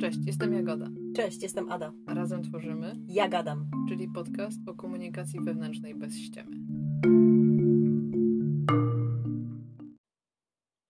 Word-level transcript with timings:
Cześć, 0.00 0.18
jestem 0.26 0.52
Jagoda. 0.54 0.86
Cześć, 1.16 1.42
jestem 1.42 1.72
Ada. 1.72 1.92
Razem 2.06 2.42
tworzymy, 2.42 2.96
Ja 3.06 3.28
gadam. 3.28 3.70
czyli 3.88 4.08
podcast 4.08 4.58
o 4.68 4.74
komunikacji 4.74 5.40
wewnętrznej 5.40 5.94
bez 5.94 6.14
ściemy. 6.14 6.56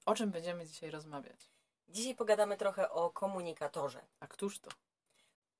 O 0.06 0.14
czym 0.14 0.30
będziemy 0.30 0.66
dzisiaj 0.66 0.90
rozmawiać? 0.90 1.50
Dzisiaj 1.88 2.14
pogadamy 2.14 2.56
trochę 2.56 2.90
o 2.90 3.10
komunikatorze. 3.10 4.00
A 4.20 4.26
któż 4.26 4.58
to? 4.60 4.70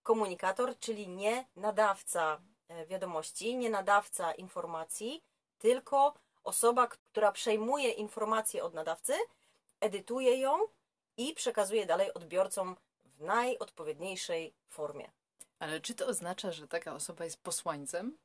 Komunikator, 0.03 0.79
czyli 0.79 1.09
nie 1.09 1.47
nadawca 1.57 2.41
e, 2.69 2.87
wiadomości, 2.87 3.57
nie 3.57 3.71
nadawca 3.71 4.33
informacji, 4.33 5.25
tylko 5.59 6.15
osoba, 6.45 6.87
która 6.87 7.33
przejmuje 7.33 7.91
informację 7.91 8.65
od 8.65 8.75
nadawcy, 8.75 9.13
edytuje 9.81 10.39
ją 10.39 10.59
i 11.17 11.35
przekazuje 11.35 11.87
dalej 11.87 12.15
odbiorcom 12.15 12.77
w 13.05 13.21
najodpowiedniejszej 13.21 14.53
formie. 14.69 15.11
Ale 15.59 15.81
czy 15.81 15.95
to 15.95 16.07
oznacza, 16.07 16.53
że 16.53 16.69
taka 16.69 16.95
osoba 16.95 17.25
jest 17.25 17.43
posłańcem? 17.43 18.17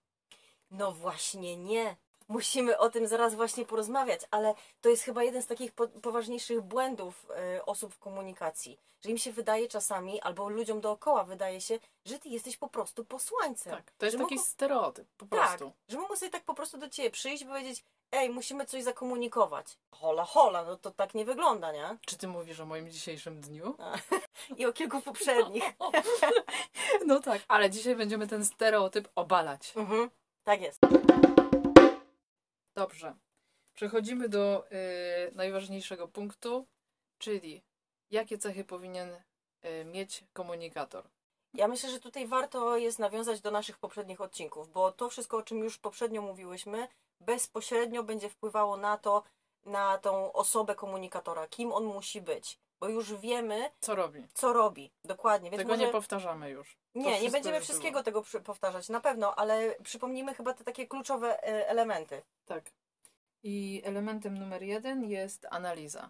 No 0.72 0.92
właśnie 0.92 1.58
nie. 1.58 1.95
Musimy 2.28 2.78
o 2.78 2.90
tym 2.90 3.08
zaraz 3.08 3.36
właśnie 3.36 3.66
porozmawiać, 3.66 4.22
ale 4.31 4.54
to 4.81 4.90
jest 4.90 5.04
chyba 5.04 5.23
jeden 5.23 5.42
z 5.42 5.48
takich 5.48 5.72
po 5.72 5.88
poważniejszych 5.88 6.62
błędów 6.62 7.26
e, 7.56 7.66
osób 7.66 7.94
w 7.94 8.00
komunikacji, 8.00 8.80
że 9.04 9.09
im 9.09 9.17
się 9.17 9.31
wydaje 9.31 9.67
czasami, 9.67 10.22
albo 10.22 10.50
ludziom 10.50 10.81
dookoła 10.81 11.23
wydaje 11.23 11.62
się, 11.62 11.80
że 12.06 12.20
ty 12.20 12.30
jesteś 12.30 12.58
po 12.58 12.67
prostu 12.67 13.06
posłańcem. 13.06 13.73
Tak, 13.76 13.92
to 13.98 14.06
jest 14.06 14.17
taki 14.17 14.36
mogą- 14.36 14.45
stereotyp, 14.48 15.08
po 15.17 15.26
Tak, 15.26 15.30
prostu. 15.48 15.72
że 15.88 15.98
mogą 15.98 16.16
sobie 16.16 16.31
tak 16.31 16.44
po 16.44 16.54
prostu 16.54 16.78
do 16.78 16.90
ciebie 16.90 17.12
przyjść 17.12 17.44
i 17.44 17.45
powiedzieć, 17.45 17.84
ej, 18.12 18.30
musimy 18.30 18.66
coś 18.66 18.84
zakomunikować. 18.84 19.77
Hola, 19.91 20.23
hola, 20.26 20.66
no 20.66 20.76
to 20.77 20.91
tak 20.91 21.13
nie 21.13 21.26
wygląda, 21.26 21.72
nie? 21.72 21.98
Czy 22.05 22.17
ty 22.17 22.27
mówisz 22.27 22.59
o 22.59 22.66
moim 22.66 22.90
dzisiejszym 22.90 23.41
dniu? 23.41 23.76
I 24.58 24.66
o 24.66 24.73
kilku 24.73 25.02
poprzednich. 25.02 25.64
No 27.06 27.19
tak, 27.19 27.42
ale 27.47 27.69
dzisiaj 27.69 27.95
będziemy 27.95 28.28
ten 28.28 28.45
stereotyp 28.45 29.09
obalać. 29.16 29.73
mhm, 29.75 30.09
tak 30.44 30.61
jest. 30.61 30.80
Dobrze. 32.75 33.16
Przechodzimy 33.75 34.30
do 34.30 34.66
y, 34.72 35.31
najważniejszego 35.36 36.08
punktu, 36.08 36.67
czyli 37.17 37.64
jakie 38.12 38.38
cechy 38.38 38.64
powinien 38.64 39.09
y, 39.66 39.86
mieć 39.86 40.23
komunikator. 40.34 41.09
Ja 41.53 41.67
myślę, 41.67 41.89
że 41.89 42.00
tutaj 42.00 42.28
warto 42.28 42.78
jest 42.78 43.00
nawiązać 43.00 43.42
do 43.42 43.52
naszych 43.52 43.78
poprzednich 43.78 44.22
odcinków, 44.22 44.72
bo 44.72 44.92
to 44.92 45.09
wszystko, 45.09 45.38
o 45.38 45.42
czym 45.44 45.58
już 45.58 45.78
poprzednio 45.78 46.22
mówiłyśmy, 46.22 46.88
bezpośrednio 47.19 48.03
będzie 48.03 48.30
wpływało 48.30 48.78
na 48.78 48.97
to, 48.97 49.23
na 49.66 49.97
tą 49.97 50.33
osobę 50.33 50.75
komunikatora, 50.75 51.47
kim 51.47 51.72
on 51.72 51.83
musi 51.86 52.22
być. 52.22 52.59
Bo 52.80 52.89
już 52.89 53.14
wiemy, 53.14 53.72
Co 53.80 53.95
robi? 53.95 54.28
co 54.33 54.53
robi. 54.53 54.91
Dokładnie. 55.06 55.50
Więc 55.50 55.59
Tego 55.61 55.73
może... 55.73 55.86
nie 55.86 55.91
powtarzamy 55.91 56.50
już. 56.50 56.78
To 56.94 57.00
Nie, 57.00 57.22
nie 57.22 57.30
będziemy 57.30 57.61
wszystkiego 57.61 58.03
było. 58.03 58.23
tego 58.23 58.41
powtarzać, 58.44 58.89
na 58.89 59.00
pewno, 59.00 59.36
ale 59.36 59.75
przypomnijmy 59.84 60.34
chyba 60.34 60.53
te 60.53 60.63
takie 60.63 60.88
kluczowe 60.88 61.44
e, 61.44 61.67
elementy. 61.67 62.22
Tak. 62.45 62.72
I 63.44 63.81
elementem 63.86 64.38
numer 64.38 64.63
jeden 64.63 65.03
jest 65.03 65.47
analiza. 65.52 66.09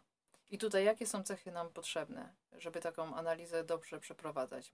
I 0.50 0.58
tutaj 0.58 0.86
jakie 0.86 1.08
są 1.08 1.24
cechy 1.24 1.52
nam 1.52 1.70
potrzebne, 1.70 2.36
żeby 2.52 2.82
taką 2.82 3.16
analizę 3.16 3.64
dobrze 3.64 4.00
przeprowadzać? 4.00 4.72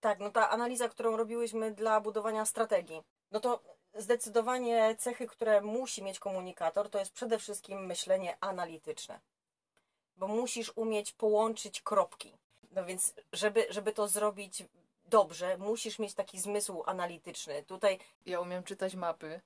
Tak, 0.00 0.18
no 0.20 0.30
ta 0.30 0.50
analiza, 0.50 0.88
którą 0.88 1.16
robiłyśmy 1.16 1.70
dla 1.70 2.00
budowania 2.00 2.44
strategii, 2.44 3.02
no 3.30 3.40
to 3.40 3.60
zdecydowanie 3.94 4.96
cechy, 4.98 5.26
które 5.26 5.60
musi 5.60 6.02
mieć 6.02 6.18
komunikator, 6.18 6.90
to 6.90 6.98
jest 6.98 7.12
przede 7.12 7.38
wszystkim 7.38 7.86
myślenie 7.86 8.36
analityczne. 8.40 9.20
Bo 10.16 10.28
musisz 10.28 10.72
umieć 10.76 11.12
połączyć 11.12 11.82
kropki. 11.82 12.36
No 12.70 12.84
więc, 12.84 13.14
żeby, 13.32 13.66
żeby 13.70 13.92
to 13.92 14.08
zrobić 14.08 14.64
dobrze, 15.04 15.56
musisz 15.58 15.98
mieć 15.98 16.14
taki 16.14 16.40
zmysł 16.40 16.82
analityczny. 16.86 17.62
Tutaj, 17.62 17.98
Ja 18.26 18.40
umiem 18.40 18.62
czytać 18.62 18.94
mapy. 18.94 19.40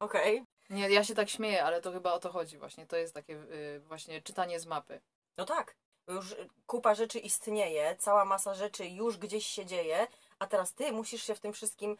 okej, 0.00 0.44
Nie, 0.70 0.90
ja 0.90 1.04
się 1.04 1.14
tak 1.14 1.30
śmieję, 1.30 1.64
ale 1.64 1.80
to 1.80 1.92
chyba 1.92 2.12
o 2.12 2.18
to 2.18 2.32
chodzi 2.32 2.58
właśnie. 2.58 2.86
To 2.86 2.96
jest 2.96 3.14
takie 3.14 3.34
y, 3.34 3.80
właśnie 3.80 4.22
czytanie 4.22 4.60
z 4.60 4.66
mapy. 4.66 5.00
no 5.36 5.44
tak, 5.44 5.76
już 6.08 6.34
kupa 6.66 6.94
rzeczy 6.94 7.18
istnieje, 7.18 7.96
cała 7.96 8.24
masa 8.24 8.54
rzeczy 8.54 8.86
już 8.86 9.16
gdzieś 9.16 9.46
się 9.46 9.66
dzieje, 9.66 10.06
a 10.38 10.46
teraz 10.46 10.72
ty 10.72 10.92
musisz 10.92 11.22
się 11.22 11.34
w 11.34 11.40
tym 11.40 11.52
wszystkim 11.52 11.96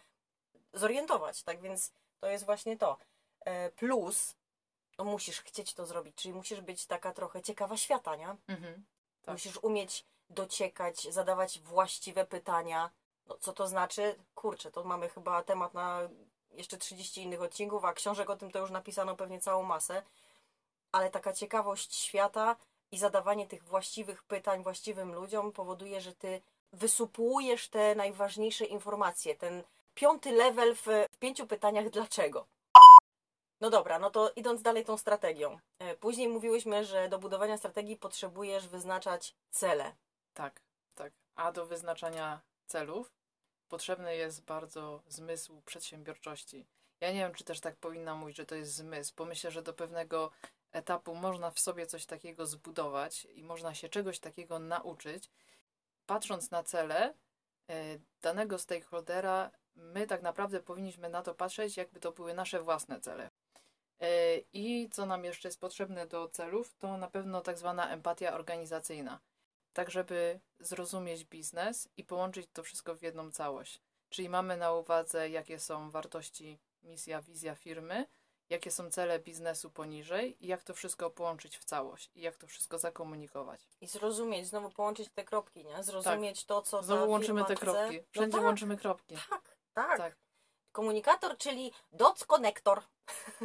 zorientować, 0.72 1.42
tak 1.42 1.60
więc 1.60 1.92
to 2.20 2.26
jest 2.26 2.44
właśnie 2.44 2.76
to. 2.76 2.98
E, 3.40 3.70
Plus, 3.70 4.36
no 4.98 5.04
musisz 5.04 5.40
chcieć 5.40 5.74
to 5.74 5.86
zrobić, 5.86 6.14
czyli 6.16 6.34
musisz 6.34 6.60
być 6.60 6.86
taka 6.86 7.12
trochę 7.12 7.42
ciekawa 7.42 7.76
świata, 7.76 8.16
nie? 8.16 8.36
Mhm. 8.48 8.84
Tak. 9.22 9.32
Musisz 9.32 9.58
umieć 9.62 10.04
dociekać, 10.30 11.12
zadawać 11.12 11.60
właściwe 11.60 12.26
pytania. 12.26 12.90
No, 13.26 13.36
co 13.40 13.52
to 13.52 13.66
znaczy? 13.66 14.16
Kurczę, 14.34 14.70
to 14.70 14.84
mamy 14.84 15.08
chyba 15.08 15.42
temat 15.42 15.74
na 15.74 16.00
jeszcze 16.50 16.78
30 16.78 17.22
innych 17.22 17.42
odcinków, 17.42 17.84
a 17.84 17.92
książek 17.92 18.30
o 18.30 18.36
tym 18.36 18.50
to 18.50 18.58
już 18.58 18.70
napisano 18.70 19.16
pewnie 19.16 19.40
całą 19.40 19.62
masę. 19.62 20.02
Ale 20.92 21.10
taka 21.10 21.32
ciekawość 21.32 21.94
świata 21.94 22.56
i 22.92 22.98
zadawanie 22.98 23.46
tych 23.46 23.64
właściwych 23.64 24.22
pytań 24.22 24.62
właściwym 24.62 25.14
ludziom 25.14 25.52
powoduje, 25.52 26.00
że 26.00 26.14
ty 26.14 26.40
wysupłujesz 26.72 27.68
te 27.68 27.94
najważniejsze 27.94 28.64
informacje, 28.64 29.34
ten 29.36 29.62
piąty 29.94 30.32
level 30.32 30.74
w, 30.74 30.86
w 31.10 31.18
pięciu 31.18 31.46
pytaniach 31.46 31.90
dlaczego. 31.90 32.46
No 33.60 33.70
dobra, 33.70 33.98
no 33.98 34.10
to 34.10 34.32
idąc 34.36 34.62
dalej 34.62 34.84
tą 34.84 34.98
strategią. 34.98 35.58
E, 35.78 35.96
Później 35.96 36.28
mówiłyśmy, 36.28 36.84
że 36.84 37.08
do 37.08 37.18
budowania 37.18 37.56
strategii 37.56 37.96
potrzebujesz 37.96 38.68
wyznaczać 38.68 39.34
cele. 39.50 39.94
Tak, 40.34 40.60
tak. 40.94 41.12
A 41.34 41.52
do 41.52 41.66
wyznaczania 41.66 42.40
celów 42.66 43.12
potrzebny 43.68 44.16
jest 44.16 44.44
bardzo 44.44 45.02
zmysł 45.08 45.62
przedsiębiorczości. 45.66 46.66
Ja 47.00 47.12
nie 47.12 47.18
wiem, 47.18 47.34
czy 47.34 47.44
też 47.44 47.60
tak 47.60 47.76
powinna 47.76 48.14
mówić, 48.14 48.36
że 48.36 48.46
to 48.46 48.54
jest 48.54 48.74
zmysł, 48.74 49.12
bo 49.16 49.24
myślę, 49.24 49.50
że 49.50 49.62
do 49.62 49.72
pewnego 49.72 50.30
etapu 50.72 51.14
można 51.14 51.50
w 51.50 51.58
sobie 51.58 51.86
coś 51.86 52.06
takiego 52.06 52.46
zbudować 52.46 53.24
i 53.24 53.44
można 53.44 53.74
się 53.74 53.88
czegoś 53.88 54.18
takiego 54.18 54.58
nauczyć. 54.58 55.30
Patrząc 56.06 56.50
na 56.50 56.62
cele 56.62 57.14
e, 57.70 57.98
danego 58.22 58.58
stakeholdera, 58.58 59.50
my 59.74 60.06
tak 60.06 60.22
naprawdę 60.22 60.60
powinniśmy 60.60 61.08
na 61.08 61.22
to 61.22 61.34
patrzeć, 61.34 61.76
jakby 61.76 62.00
to 62.00 62.12
były 62.12 62.34
nasze 62.34 62.62
własne 62.62 63.00
cele. 63.00 63.30
E, 64.00 64.38
I 64.52 64.88
co 64.92 65.06
nam 65.06 65.24
jeszcze 65.24 65.48
jest 65.48 65.60
potrzebne 65.60 66.06
do 66.06 66.28
celów, 66.28 66.74
to 66.78 66.96
na 66.96 67.08
pewno 67.08 67.40
tak 67.40 67.58
zwana 67.58 67.90
empatia 67.90 68.34
organizacyjna 68.34 69.20
tak 69.78 69.90
żeby 69.90 70.40
zrozumieć 70.60 71.24
biznes 71.24 71.88
i 71.96 72.04
połączyć 72.04 72.48
to 72.52 72.62
wszystko 72.62 72.94
w 72.94 73.02
jedną 73.02 73.30
całość. 73.30 73.80
Czyli 74.08 74.28
mamy 74.28 74.56
na 74.56 74.72
uwadze, 74.72 75.30
jakie 75.30 75.58
są 75.58 75.90
wartości, 75.90 76.58
misja, 76.82 77.22
wizja 77.22 77.54
firmy, 77.54 78.06
jakie 78.50 78.70
są 78.70 78.90
cele 78.90 79.18
biznesu 79.18 79.70
poniżej 79.70 80.36
i 80.40 80.46
jak 80.46 80.62
to 80.62 80.74
wszystko 80.74 81.10
połączyć 81.10 81.58
w 81.58 81.64
całość 81.64 82.10
i 82.14 82.20
jak 82.20 82.36
to 82.36 82.46
wszystko 82.46 82.78
zakomunikować. 82.78 83.60
I 83.80 83.86
zrozumieć, 83.86 84.46
znowu 84.46 84.70
połączyć 84.70 85.08
te 85.14 85.24
kropki, 85.24 85.64
nie? 85.64 85.82
Zrozumieć 85.82 86.44
to, 86.44 86.62
co 86.62 86.82
Znowu 86.82 87.10
łączymy 87.10 87.44
te 87.44 87.54
kropki. 87.54 87.98
Chce. 87.98 88.10
Wszędzie 88.10 88.36
no 88.36 88.38
tak, 88.38 88.46
łączymy 88.46 88.76
kropki. 88.76 89.16
tak, 89.30 89.56
tak, 89.74 89.98
Tak. 89.98 90.16
Komunikator, 90.72 91.36
czyli 91.36 91.72
doc 91.92 92.24
connector. 92.24 92.82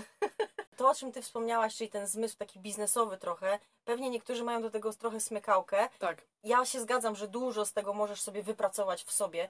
to, 0.77 0.89
o 0.89 0.95
czym 0.95 1.11
ty 1.11 1.21
wspomniałaś, 1.21 1.75
czyli 1.75 1.89
ten 1.89 2.07
zmysł 2.07 2.37
taki 2.37 2.59
biznesowy 2.59 3.17
trochę, 3.17 3.59
pewnie 3.85 4.09
niektórzy 4.09 4.43
mają 4.43 4.61
do 4.61 4.69
tego 4.69 4.93
trochę 4.93 5.19
smykałkę. 5.19 5.89
Tak, 5.99 6.27
Ja 6.43 6.65
się 6.65 6.81
zgadzam, 6.81 7.15
że 7.15 7.27
dużo 7.27 7.65
z 7.65 7.73
tego 7.73 7.93
możesz 7.93 8.21
sobie 8.21 8.43
wypracować 8.43 9.03
w 9.03 9.11
sobie, 9.11 9.49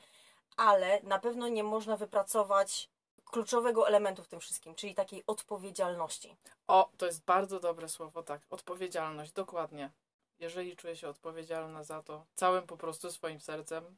ale 0.58 1.00
na 1.04 1.20
pewno 1.20 1.48
nie 1.48 1.64
można 1.64 1.98
wypracować 1.98 2.90
kluczowego 3.34 3.88
elementu 3.88 4.24
w 4.24 4.28
tym 4.28 4.40
wszystkim, 4.40 4.76
czyli 4.76 4.96
takiej 4.96 5.24
odpowiedzialności. 5.28 6.38
O, 6.68 6.90
to 6.98 7.06
jest 7.06 7.24
bardzo 7.24 7.60
dobre 7.60 7.90
słowo, 7.90 8.24
tak. 8.24 8.42
Odpowiedzialność, 8.50 9.32
dokładnie. 9.32 9.92
Jeżeli 10.40 10.76
czuję 10.76 10.96
się 10.96 11.10
odpowiedzialna 11.10 11.84
za 11.84 12.04
to 12.04 12.26
całym 12.36 12.68
po 12.68 12.78
prostu 12.78 13.12
swoim 13.12 13.40
sercem, 13.40 13.98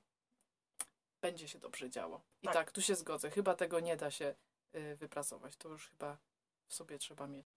będzie 1.22 1.48
się 1.48 1.60
dobrze 1.60 1.90
działo. 1.90 2.22
I 2.42 2.46
Tak. 2.46 2.54
tak, 2.54 2.72
tu 2.72 2.82
się 2.82 2.96
zgodzę. 2.96 3.32
Chyba 3.32 3.56
tego 3.56 3.80
nie 3.80 3.98
da 3.98 4.12
się 4.12 4.36
y, 4.76 4.96
wypracować. 4.96 5.58
To 5.58 5.70
już 5.70 5.90
chyba 5.90 6.18
w 6.68 6.74
sobie 6.74 6.98
trzeba 7.00 7.28
mieć. 7.28 7.48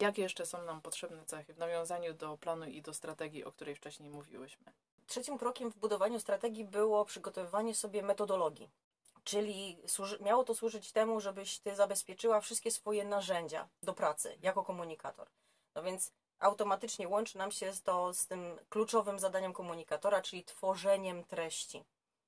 Jakie 0.00 0.22
jeszcze 0.22 0.46
są 0.46 0.64
nam 0.64 0.80
potrzebne 0.82 1.24
cechy 1.26 1.54
w 1.54 1.58
nawiązaniu 1.58 2.14
do 2.14 2.36
planu 2.36 2.66
i 2.66 2.82
do 2.82 2.94
strategii, 2.94 3.44
o 3.44 3.52
której 3.52 3.74
wcześniej 3.74 4.10
mówiłyśmy? 4.10 4.72
Trzecim 5.06 5.38
krokiem 5.38 5.70
w 5.70 5.76
budowaniu 5.76 6.20
strategii 6.20 6.64
było 6.64 7.04
przygotowywanie 7.04 7.74
sobie 7.74 8.02
metodologii. 8.02 8.70
Czyli 9.24 9.78
miało 10.20 10.44
to 10.44 10.54
służyć 10.54 10.92
temu, 10.92 11.20
żebyś 11.20 11.58
ty 11.58 11.76
zabezpieczyła 11.76 12.40
wszystkie 12.40 12.70
swoje 12.70 13.04
narzędzia 13.04 13.68
do 13.82 13.94
pracy 13.94 14.38
jako 14.42 14.64
komunikator. 14.64 15.28
No 15.74 15.82
więc 15.82 16.12
automatycznie 16.38 17.08
łączy 17.08 17.38
nam 17.38 17.52
się 17.52 17.72
to 17.84 18.14
z 18.14 18.26
tym 18.26 18.58
kluczowym 18.68 19.18
zadaniem 19.18 19.52
komunikatora, 19.52 20.22
czyli 20.22 20.44
tworzeniem 20.44 21.24
treści, 21.24 21.84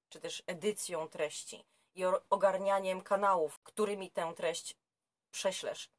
czy 0.09 0.21
też 0.21 0.43
edycją 0.47 1.09
treści 1.09 1.65
i 1.95 2.05
ogarnianiem 2.31 3.01
kanałów, 3.01 3.59
którymi 3.59 4.11
tę 4.11 4.33
treść 4.37 4.77
prześlesz. 5.31 5.91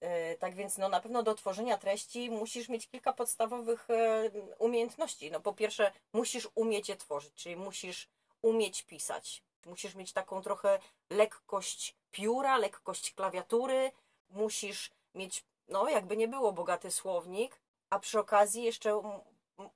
E, 0.00 0.36
Tak 0.36 0.54
więc 0.54 0.78
no, 0.78 0.88
na 0.88 1.00
pewno 1.00 1.22
do 1.22 1.34
tworzenia 1.34 1.78
treści 1.78 2.30
musisz 2.30 2.68
mieć 2.68 2.88
kilka 2.88 3.12
podstawowych 3.12 3.90
e, 3.90 4.30
umiejętności. 4.58 5.30
No, 5.30 5.40
po 5.40 5.52
pierwsze, 5.52 5.92
musisz 6.12 6.48
umieć 6.54 6.88
je 6.88 6.96
tworzyć, 6.96 7.34
czyli 7.34 7.56
musisz 7.56 8.08
umieć 8.42 8.82
pisać. 8.82 9.42
Musisz 9.66 9.94
mieć 9.94 10.12
taką 10.12 10.42
trochę 10.42 10.78
lekkość 11.10 11.96
pióra, 12.10 12.56
lekkość 12.56 13.14
klawiatury. 13.14 13.92
Musisz 14.30 14.90
mieć, 15.14 15.44
no 15.68 15.88
jakby 15.88 16.16
nie 16.16 16.28
było, 16.28 16.52
bogaty 16.52 16.90
słownik, 16.90 17.60
a 17.90 17.98
przy 17.98 18.18
okazji 18.18 18.62
jeszcze 18.62 19.02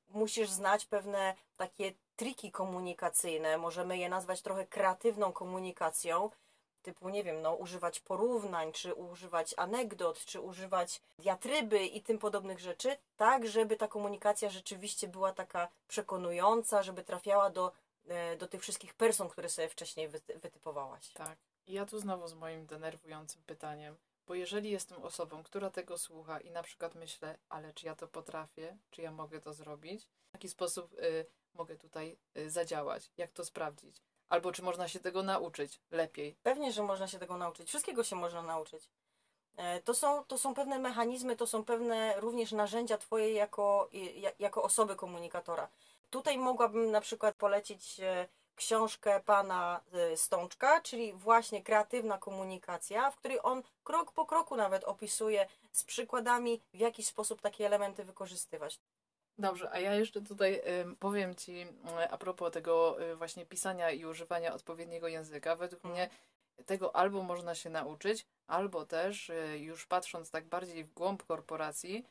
musisz 0.09 0.51
znać 0.51 0.87
pewne 0.87 1.35
takie 1.57 1.93
triki 2.17 2.53
komunikacyjne. 2.53 3.59
Możemy 3.59 3.99
je 3.99 4.09
nazwać 4.09 4.43
trochę 4.43 4.67
kreatywną 4.67 5.33
komunikacją 5.33 6.31
typu, 6.85 7.09
nie 7.09 7.25
wiem, 7.25 7.43
no, 7.43 7.55
używać 7.55 8.01
porównań, 8.01 8.73
czy 8.73 8.95
używać 8.95 9.55
anegdot, 9.57 10.25
czy 10.25 10.41
używać 10.41 11.01
diatryby 11.19 11.87
i 11.87 12.03
tym 12.03 12.19
podobnych 12.19 12.61
rzeczy, 12.61 12.97
tak, 13.17 13.47
żeby 13.47 13.77
ta 13.77 13.89
komunikacja 13.89 14.51
rzeczywiście 14.51 15.09
była 15.09 15.33
taka 15.33 15.69
przekonująca, 15.89 16.83
żeby 16.83 17.05
trafiała 17.05 17.51
do, 17.51 17.73
do 18.39 18.49
tych 18.49 18.63
wszystkich 18.63 18.95
person, 18.95 19.29
które 19.29 19.49
sobie 19.49 19.69
wcześniej 19.69 20.09
wyty- 20.09 20.39
wytypowałaś. 20.39 21.09
Tak. 21.13 21.39
I 21.67 21.73
ja 21.73 21.87
tu 21.87 21.99
znowu 21.99 22.29
z 22.29 22.35
moim 22.35 22.67
denerwującym 22.67 23.43
pytaniem, 23.47 23.97
bo 24.27 24.35
jeżeli 24.35 24.71
jestem 24.71 25.03
osobą, 25.03 25.43
która 25.43 25.71
tego 25.71 25.99
słucha 25.99 26.41
i 26.41 26.51
na 26.51 26.63
przykład 26.63 26.95
myślę, 26.95 27.39
ale 27.49 27.73
czy 27.73 27.87
ja 27.87 27.95
to 27.95 28.09
potrafię, 28.09 28.77
czy 28.91 29.03
ja 29.03 29.13
mogę 29.13 29.41
to 29.41 29.53
zrobić, 29.55 30.05
w 30.05 30.35
jaki 30.35 30.49
sposób 30.49 30.93
y, 30.93 31.27
mogę 31.55 31.77
tutaj 31.77 32.17
y, 32.37 32.51
zadziałać, 32.51 33.11
jak 33.17 33.33
to 33.33 33.45
sprawdzić, 33.45 34.03
albo 34.29 34.53
czy 34.53 34.63
można 34.63 34.89
się 34.89 35.01
tego 35.01 35.23
nauczyć 35.23 35.81
lepiej. 35.91 36.37
Pewnie, 36.43 36.73
że 36.73 36.83
można 36.83 37.09
się 37.09 37.19
tego 37.19 37.37
nauczyć. 37.37 37.69
Wszystkiego 37.69 38.05
się 38.05 38.17
można 38.17 38.43
nauczyć. 38.43 38.89
E, 39.57 39.81
To 39.83 39.95
są, 39.95 40.25
to 40.25 40.39
są 40.39 40.55
pewne 40.55 40.79
mechanizmy, 40.79 41.37
to 41.37 41.47
są 41.47 41.65
pewne 41.65 42.21
również 42.21 42.53
narzędzia 42.53 42.99
Twoje 42.99 43.33
jako, 43.33 43.91
jako 44.39 44.63
osoby 44.63 44.97
komunikatora. 44.97 45.69
Tutaj 46.15 46.39
mogłabym 46.39 46.91
na 46.91 47.01
przykład 47.01 47.37
polecić 47.37 48.01
e, 48.01 48.29
książkę 48.57 49.21
pana 49.21 49.81
e, 49.93 50.17
Stączka, 50.17 50.81
czyli 50.81 51.13
właśnie 51.13 51.63
kreatywna 51.63 52.19
komunikacja, 52.19 53.11
w 53.11 53.17
której 53.17 53.39
on 53.43 53.63
krok 53.85 54.13
po 54.13 54.27
kroku 54.27 54.57
nawet 54.57 54.85
opisuje 54.85 55.47
z 55.73 55.85
przykładami, 55.85 56.61
w 56.75 56.79
jaki 56.79 57.03
sposób 57.03 57.41
takie 57.41 57.67
elementy 57.67 58.05
wykorzystywać. 58.05 58.81
Dobrze, 59.39 59.71
a 59.71 59.81
ja 59.81 59.95
jeszcze 59.95 60.23
tutaj 60.23 60.63
powiem 61.01 61.35
Ci 61.35 61.63
y, 61.63 62.11
a 62.11 62.19
propos 62.19 62.53
tego 62.53 62.97
właśnie 63.17 63.47
pisania 63.47 63.91
i 63.91 64.05
używania 64.05 64.55
odpowiedniego 64.55 65.09
języka. 65.09 65.57
Według 65.57 65.85
Mhm. 65.85 65.95
mnie 65.95 66.11
tego 66.67 66.97
albo 66.97 67.23
można 67.23 67.55
się 67.55 67.71
nauczyć, 67.71 68.27
albo 68.47 68.87
też 68.87 69.31
już 69.57 69.87
patrząc 69.87 70.31
tak 70.31 70.45
bardziej 70.45 70.85
w 70.85 70.93
głąb 70.93 71.23
korporacji, 71.23 72.05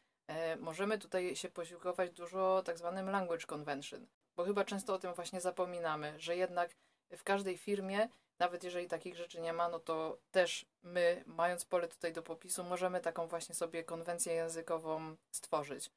możemy 0.60 0.98
tutaj 0.98 1.36
się 1.36 1.50
posiłkować 1.50 2.12
dużo 2.12 2.64
tak 2.66 2.78
zwanym 2.78 3.10
language 3.10 3.46
convention, 3.46 4.08
bo 4.36 4.44
chyba 4.44 4.66
często 4.66 4.94
o 4.94 5.00
tym 5.00 5.14
właśnie 5.14 5.42
zapominamy, 5.42 6.20
że 6.20 6.36
jednak 6.36 6.76
w 7.18 7.24
każdej 7.24 7.58
firmie, 7.58 8.10
nawet 8.40 8.64
jeżeli 8.64 8.88
takich 8.88 9.16
rzeczy 9.16 9.42
nie 9.42 9.54
ma, 9.54 9.70
no 9.70 9.80
to 9.80 10.18
też 10.32 10.66
my, 10.84 11.24
mając 11.28 11.66
pole 11.66 11.88
tutaj 11.88 12.14
do 12.14 12.24
popisu, 12.24 12.64
możemy 12.64 13.02
taką 13.02 13.28
właśnie 13.28 13.56
sobie 13.56 13.84
konwencję 13.84 14.34
językową 14.34 15.16
stworzyć. 15.32 15.92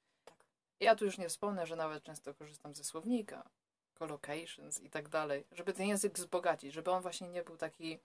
Ja 0.81 0.97
tu 0.97 1.05
już 1.05 1.19
nie 1.19 1.29
wspomnę, 1.29 1.67
że 1.67 1.77
nawet 1.77 2.03
często 2.03 2.35
korzystam 2.35 2.75
ze 2.75 2.85
słownika, 2.85 3.49
collocations 3.95 4.81
i 4.81 4.91
tak 4.91 5.09
dalej, 5.09 5.47
żeby 5.53 5.73
ten 5.73 5.87
język 5.87 6.15
wzbogacić, 6.15 6.73
żeby 6.73 6.91
on 6.91 7.03
właśnie 7.03 7.29
nie 7.29 7.43
był 7.43 7.57
taki, 7.57 7.99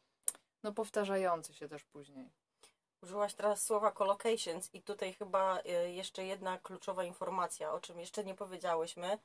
no 0.64 0.74
powtarzający 0.74 1.54
się 1.54 1.68
też 1.68 1.84
później. 1.84 2.30
Użyłaś 3.02 3.34
teraz 3.34 3.64
słowa 3.64 3.92
collocations 3.92 4.70
i 4.74 4.82
tutaj 4.82 5.14
chyba 5.14 5.60
e, 5.60 5.92
jeszcze 5.92 6.26
jedna 6.26 6.58
kluczowa 6.58 7.04
informacja, 7.04 7.74
o 7.74 7.80
czym 7.80 8.00
jeszcze 8.00 8.24
nie 8.24 8.36
powiedziałyśmy, 8.36 9.20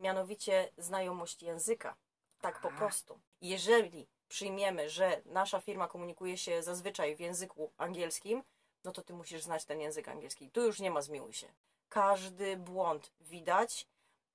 mianowicie 0.00 0.68
znajomość 0.78 1.42
języka. 1.42 1.96
Tak 2.40 2.60
po 2.60 2.70
prostu. 2.70 3.20
Jeżeli 3.40 4.06
przyjmiemy, 4.28 4.90
że 4.90 5.20
nasza 5.24 5.60
firma 5.60 5.88
komunikuje 5.88 6.38
się 6.38 6.62
zazwyczaj 6.62 7.16
w 7.16 7.20
języku 7.20 7.72
angielskim, 7.78 8.42
no 8.84 8.92
to 8.92 9.02
ty 9.02 9.12
musisz 9.14 9.42
znać 9.42 9.64
ten 9.64 9.80
język 9.80 10.08
angielski. 10.08 10.50
Tu 10.50 10.62
już 10.62 10.80
nie 10.80 10.90
ma 10.90 11.02
zmiłuj 11.02 11.32
się. 11.32 11.46
Każdy 11.88 12.56
błąd 12.56 13.12
widać 13.20 13.86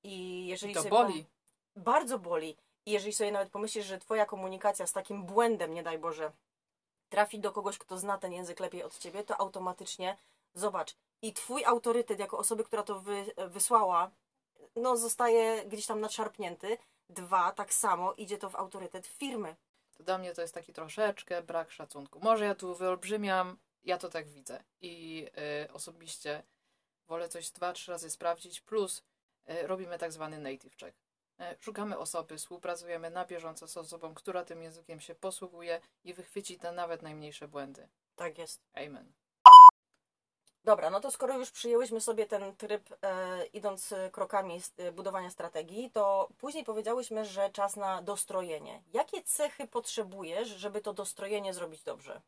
i 0.03 0.47
jeżeli 0.47 0.71
I 0.71 0.75
to 0.75 0.81
sobie 0.81 0.89
boli. 0.89 1.25
bardzo 1.75 2.19
boli. 2.19 2.57
I 2.85 2.91
jeżeli 2.91 3.13
sobie 3.13 3.31
nawet 3.31 3.49
pomyślisz, 3.49 3.85
że 3.85 3.99
twoja 3.99 4.25
komunikacja 4.25 4.87
z 4.87 4.93
takim 4.93 5.23
błędem, 5.23 5.73
nie 5.73 5.83
daj 5.83 5.97
Boże, 5.99 6.31
trafi 7.09 7.39
do 7.39 7.51
kogoś, 7.51 7.77
kto 7.77 7.97
zna 7.97 8.17
ten 8.17 8.33
język 8.33 8.59
lepiej 8.59 8.83
od 8.83 8.97
ciebie, 8.97 9.23
to 9.23 9.41
automatycznie 9.41 10.17
zobacz. 10.53 10.95
I 11.21 11.33
twój 11.33 11.65
autorytet 11.65 12.19
jako 12.19 12.37
osoby, 12.37 12.63
która 12.63 12.83
to 12.83 12.99
wy, 12.99 13.25
wysłała, 13.47 14.11
no 14.75 14.97
zostaje 14.97 15.65
gdzieś 15.65 15.85
tam 15.85 15.99
nadszarpnięty. 15.99 16.77
Dwa, 17.09 17.51
tak 17.51 17.73
samo 17.73 18.13
idzie 18.13 18.37
to 18.37 18.49
w 18.49 18.55
autorytet 18.55 19.07
firmy. 19.07 19.55
To 19.97 20.03
dla 20.03 20.17
mnie 20.17 20.33
to 20.33 20.41
jest 20.41 20.53
taki 20.53 20.73
troszeczkę 20.73 21.41
brak 21.41 21.71
szacunku. 21.71 22.19
Może 22.19 22.45
ja 22.45 22.55
tu 22.55 22.75
wyolbrzymiam, 22.75 23.57
ja 23.83 23.97
to 23.97 24.09
tak 24.09 24.29
widzę. 24.29 24.63
I 24.81 25.25
y, 25.65 25.73
osobiście 25.73 26.43
wolę 27.07 27.29
coś 27.29 27.49
dwa, 27.49 27.73
trzy 27.73 27.91
razy 27.91 28.09
sprawdzić, 28.09 28.61
plus 28.61 29.03
y, 29.49 29.67
robimy 29.67 29.97
tak 29.97 30.11
zwany 30.11 30.37
native 30.39 30.77
check. 30.77 31.06
Y, 31.41 31.57
szukamy 31.59 31.97
osoby, 31.97 32.37
współpracujemy 32.37 33.09
na 33.09 33.25
bieżąco 33.25 33.67
z 33.67 33.77
osobą, 33.77 34.13
która 34.13 34.45
tym 34.45 34.63
językiem 34.63 34.99
się 34.99 35.15
posługuje 35.15 35.81
i 36.03 36.13
wychwyci 36.13 36.59
te 36.59 36.71
nawet 36.71 37.01
najmniejsze 37.01 37.47
błędy. 37.47 37.87
Tak 38.15 38.37
jest. 38.37 38.61
Amen. 38.73 39.13
Dobra, 40.67 40.89
no 40.89 40.99
to 40.99 41.11
skoro 41.11 41.37
już 41.37 41.51
przyjęłyśmy 41.51 42.01
sobie 42.01 42.25
ten 42.25 42.55
tryb, 42.55 42.89
e, 43.01 43.45
idąc 43.45 43.91
e, 43.91 44.09
krokami 44.11 44.61
e, 44.77 44.91
budowania 44.91 45.29
strategii, 45.29 45.91
to 45.91 46.29
później 46.37 46.63
powiedziałyśmy, 46.63 47.25
że 47.25 47.49
czas 47.49 47.75
na 47.75 48.01
dostrojenie. 48.01 48.83
Jakie 48.93 49.23
cechy 49.23 49.67
potrzebujesz, 49.67 50.47
żeby 50.47 50.81
to 50.81 50.93
dostrojenie 50.93 51.53
zrobić 51.53 51.83
dobrze? 51.83 52.21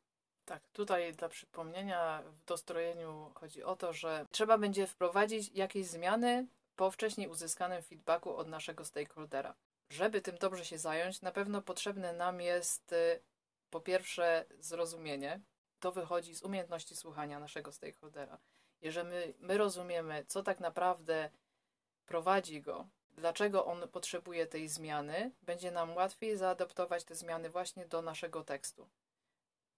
Tak, 0.46 0.68
tutaj 0.74 1.14
dla 1.14 1.30
przypomnienia 1.30 2.24
w 2.26 2.46
dostrojeniu 2.46 3.32
chodzi 3.36 3.64
o 3.64 3.76
to, 3.76 3.94
że 3.94 4.26
trzeba 4.32 4.58
będzie 4.58 4.88
wprowadzić 4.88 5.50
jakieś 5.54 5.88
zmiany 5.88 6.48
po 6.80 6.92
wcześniej 6.92 7.28
uzyskanym 7.28 7.84
feedbacku 7.84 8.36
od 8.36 8.48
naszego 8.48 8.86
stakeholdera. 8.86 9.56
Żeby 9.90 10.22
tym 10.22 10.38
dobrze 10.38 10.66
się 10.66 10.78
zająć, 10.78 11.22
na 11.22 11.32
pewno 11.32 11.62
potrzebne 11.62 12.14
nam 12.14 12.42
jest 12.42 12.94
y, 12.94 13.22
po 13.70 13.82
pierwsze 13.82 14.46
zrozumienie. 14.60 15.42
To 15.80 15.92
wychodzi 15.92 16.36
z 16.36 16.44
umiejętności 16.44 16.96
słuchania 16.96 17.40
naszego 17.40 17.72
stakeholdera. 17.72 18.38
Jeżeli 18.82 19.10
my, 19.10 19.34
my 19.40 19.58
rozumiemy, 19.58 20.26
co 20.28 20.44
tak 20.44 20.60
naprawdę 20.60 21.30
prowadzi 22.06 22.62
go, 22.62 22.88
dlaczego 23.12 23.66
on 23.66 23.88
potrzebuje 23.88 24.48
tej 24.48 24.68
zmiany, 24.68 25.32
będzie 25.42 25.72
nam 25.72 25.96
łatwiej 25.96 26.38
zaadaptować 26.38 27.04
te 27.04 27.16
zmiany 27.16 27.50
właśnie 27.50 27.86
do 27.86 28.02
naszego 28.02 28.44
tekstu 28.44 28.90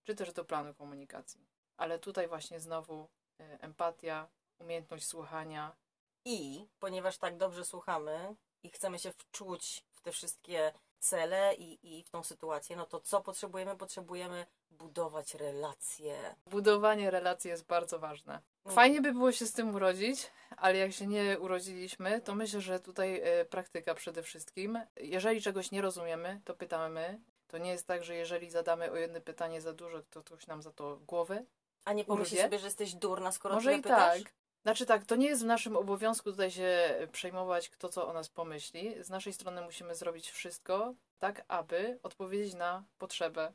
czy 0.04 0.16
też 0.16 0.34
do 0.34 0.46
planu 0.46 0.74
komunikacji. 0.74 1.48
Ale 1.78 2.00
tutaj 2.00 2.28
właśnie 2.28 2.60
znowu 2.60 3.10
y, 3.40 3.44
empatia, 3.62 4.28
umiejętność 4.60 5.06
słuchania. 5.08 5.76
I 6.26 6.68
ponieważ 6.80 7.18
tak 7.18 7.38
dobrze 7.38 7.66
słuchamy 7.66 8.36
i 8.64 8.70
chcemy 8.70 9.00
się 9.00 9.12
wczuć 9.12 9.84
w 9.92 10.02
te 10.02 10.12
wszystkie 10.12 10.74
cele 11.00 11.56
i, 11.56 11.98
i 12.00 12.04
w 12.04 12.10
tą 12.10 12.24
sytuację, 12.24 12.76
no 12.76 12.86
to 12.86 13.00
co 13.00 13.22
potrzebujemy? 13.22 13.76
Potrzebujemy 13.78 14.46
budować 14.72 15.34
relacje. 15.36 16.36
Budowanie 16.46 17.12
relacji 17.12 17.50
jest 17.50 17.66
bardzo 17.66 18.00
ważne. 18.00 18.42
No. 18.66 18.72
Fajnie 18.72 19.02
by 19.02 19.12
było 19.14 19.32
się 19.32 19.46
z 19.46 19.54
tym 19.54 19.76
urodzić, 19.76 20.32
ale 20.58 20.78
jak 20.78 20.92
się 20.94 21.08
nie 21.08 21.40
urodziliśmy, 21.40 22.22
to 22.22 22.36
myślę, 22.36 22.62
że 22.62 22.80
tutaj 22.80 23.40
y, 23.42 23.46
praktyka 23.46 23.96
przede 23.96 24.24
wszystkim. 24.24 24.80
Jeżeli 24.96 25.42
czegoś 25.42 25.72
nie 25.72 25.82
rozumiemy, 25.82 26.42
to 26.46 26.54
pytamy. 26.56 27.22
To 27.48 27.58
nie 27.58 27.72
jest 27.72 27.88
tak, 27.88 28.04
że 28.04 28.16
jeżeli 28.16 28.50
zadamy 28.50 28.92
o 28.92 28.96
jedno 28.96 29.22
pytanie 29.22 29.62
za 29.62 29.74
dużo, 29.74 30.02
to 30.10 30.24
ktoś 30.24 30.48
nam 30.48 30.62
za 30.62 30.72
to 30.72 30.98
głowę 30.98 31.46
A 31.86 31.94
nie 31.94 32.06
pomyślisz 32.06 32.32
Urwie? 32.40 32.44
sobie, 32.44 32.60
że 32.60 32.66
jesteś 32.68 32.94
durna, 32.96 33.32
skoro 33.32 33.56
Może 33.56 33.74
i 33.74 33.82
pytasz? 33.82 34.24
tak. 34.24 34.34
Znaczy 34.64 34.86
tak, 34.86 35.06
to 35.06 35.16
nie 35.16 35.28
jest 35.28 35.44
w 35.44 35.46
naszym 35.46 35.78
obowiązku 35.78 36.32
tutaj 36.32 36.52
się 36.52 36.98
przejmować, 37.12 37.70
kto 37.70 37.90
co 37.90 38.08
o 38.08 38.14
nas 38.14 38.30
pomyśli. 38.30 39.04
Z 39.04 39.10
naszej 39.10 39.34
strony 39.34 39.62
musimy 39.62 39.96
zrobić 39.96 40.32
wszystko, 40.32 40.94
tak 41.20 41.46
aby 41.48 42.00
odpowiedzieć 42.04 42.54
na 42.54 42.84
potrzebę 42.98 43.54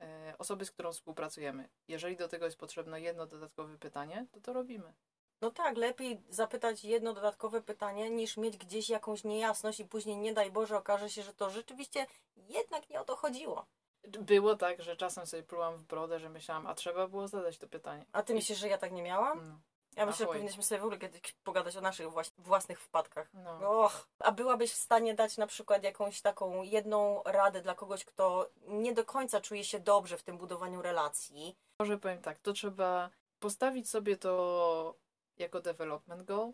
e, 0.00 0.34
osoby, 0.38 0.64
z 0.64 0.70
którą 0.70 0.92
współpracujemy. 0.92 1.68
Jeżeli 1.88 2.16
do 2.16 2.28
tego 2.28 2.44
jest 2.44 2.58
potrzebne 2.58 3.00
jedno 3.00 3.26
dodatkowe 3.26 3.78
pytanie, 3.78 4.26
to 4.32 4.40
to 4.40 4.52
robimy. 4.52 4.94
No 5.40 5.50
tak, 5.50 5.76
lepiej 5.76 6.22
zapytać 6.28 6.84
jedno 6.84 7.14
dodatkowe 7.14 7.62
pytanie, 7.62 8.10
niż 8.10 8.36
mieć 8.36 8.56
gdzieś 8.56 8.88
jakąś 8.88 9.24
niejasność 9.24 9.80
i 9.80 9.84
później, 9.84 10.16
nie 10.16 10.32
daj 10.32 10.50
Boże, 10.50 10.76
okaże 10.76 11.10
się, 11.10 11.22
że 11.22 11.34
to 11.34 11.50
rzeczywiście 11.50 12.06
jednak 12.36 12.90
nie 12.90 13.00
o 13.00 13.04
to 13.04 13.16
chodziło. 13.16 13.66
Było 14.08 14.56
tak, 14.56 14.82
że 14.82 14.96
czasem 14.96 15.26
sobie 15.26 15.42
plułam 15.42 15.76
w 15.76 15.84
brodę, 15.84 16.18
że 16.18 16.28
myślałam, 16.28 16.66
a 16.66 16.74
trzeba 16.74 17.08
było 17.08 17.28
zadać 17.28 17.58
to 17.58 17.68
pytanie. 17.68 18.06
A 18.12 18.22
ty 18.22 18.34
myślisz, 18.34 18.58
że 18.58 18.68
ja 18.68 18.78
tak 18.78 18.92
nie 18.92 19.02
miałam? 19.02 19.48
No. 19.48 19.60
Ja 19.98 20.06
myślę, 20.06 20.26
że 20.26 20.32
powinniśmy 20.32 20.62
sobie 20.62 20.80
w 20.80 20.84
ogóle 20.84 20.98
kiedyś 20.98 21.32
pogadać 21.44 21.76
o 21.76 21.80
naszych 21.80 22.06
własnych 22.38 22.80
wpadkach. 22.80 23.30
No. 23.34 23.82
Och, 23.82 24.08
a 24.18 24.32
byłabyś 24.32 24.72
w 24.72 24.76
stanie 24.76 25.14
dać 25.14 25.36
na 25.36 25.46
przykład 25.46 25.82
jakąś 25.82 26.20
taką 26.20 26.62
jedną 26.62 27.22
radę 27.22 27.62
dla 27.62 27.74
kogoś, 27.74 28.04
kto 28.04 28.50
nie 28.66 28.94
do 28.94 29.04
końca 29.04 29.40
czuje 29.40 29.64
się 29.64 29.80
dobrze 29.80 30.18
w 30.18 30.22
tym 30.22 30.38
budowaniu 30.38 30.82
relacji? 30.82 31.56
Może 31.80 31.98
powiem 31.98 32.22
tak, 32.22 32.38
to 32.38 32.52
trzeba 32.52 33.10
postawić 33.38 33.90
sobie 33.90 34.16
to 34.16 34.94
jako 35.36 35.60
development 35.60 36.22
goal 36.22 36.52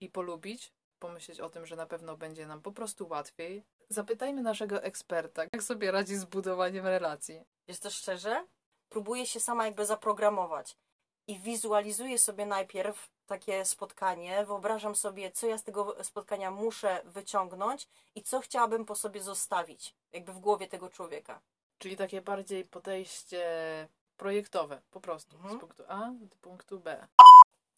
i 0.00 0.08
polubić, 0.08 0.72
pomyśleć 0.98 1.40
o 1.40 1.50
tym, 1.50 1.66
że 1.66 1.76
na 1.76 1.86
pewno 1.86 2.16
będzie 2.16 2.46
nam 2.46 2.62
po 2.62 2.72
prostu 2.72 3.08
łatwiej. 3.08 3.64
Zapytajmy 3.88 4.42
naszego 4.42 4.82
eksperta, 4.82 5.42
jak 5.52 5.62
sobie 5.62 5.90
radzi 5.90 6.16
z 6.16 6.24
budowaniem 6.24 6.86
relacji. 6.86 7.44
Jest 7.68 7.82
to 7.82 7.90
szczerze? 7.90 8.46
Próbuję 8.88 9.26
się 9.26 9.40
sama 9.40 9.66
jakby 9.66 9.86
zaprogramować 9.86 10.76
i 11.28 11.38
wizualizuję 11.38 12.18
sobie 12.18 12.46
najpierw 12.46 13.10
takie 13.26 13.64
spotkanie, 13.64 14.44
wyobrażam 14.46 14.94
sobie, 14.96 15.30
co 15.32 15.46
ja 15.46 15.58
z 15.58 15.62
tego 15.64 16.04
spotkania 16.04 16.50
muszę 16.50 17.02
wyciągnąć 17.04 17.88
i 18.14 18.22
co 18.22 18.40
chciałabym 18.40 18.84
po 18.84 18.94
sobie 18.94 19.22
zostawić, 19.22 19.94
jakby 20.12 20.32
w 20.32 20.38
głowie 20.38 20.68
tego 20.68 20.88
człowieka. 20.90 21.40
Czyli 21.78 21.96
takie 21.96 22.22
bardziej 22.22 22.64
podejście 22.64 23.42
projektowe, 24.16 24.80
po 24.90 25.00
prostu, 25.00 25.36
Mhm. 25.36 25.56
z 25.56 25.60
punktu 25.60 25.82
A 25.88 26.10
do 26.20 26.36
punktu 26.36 26.80
B. 26.80 27.06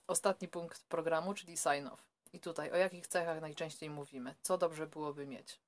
Ostatni 0.07 0.49
punkt 0.49 0.85
programu, 0.85 1.35
czyli 1.35 1.57
sign 1.57 1.87
off. 1.87 2.03
I 2.33 2.41
tutaj 2.41 2.71
o 2.73 2.77
jakich 2.77 3.07
cechach 3.07 3.41
najczęściej 3.41 3.91
mówimy? 3.91 4.35
Co 4.43 4.59
dobrze 4.59 4.87
byłoby 4.87 5.27
mieć? 5.27 5.61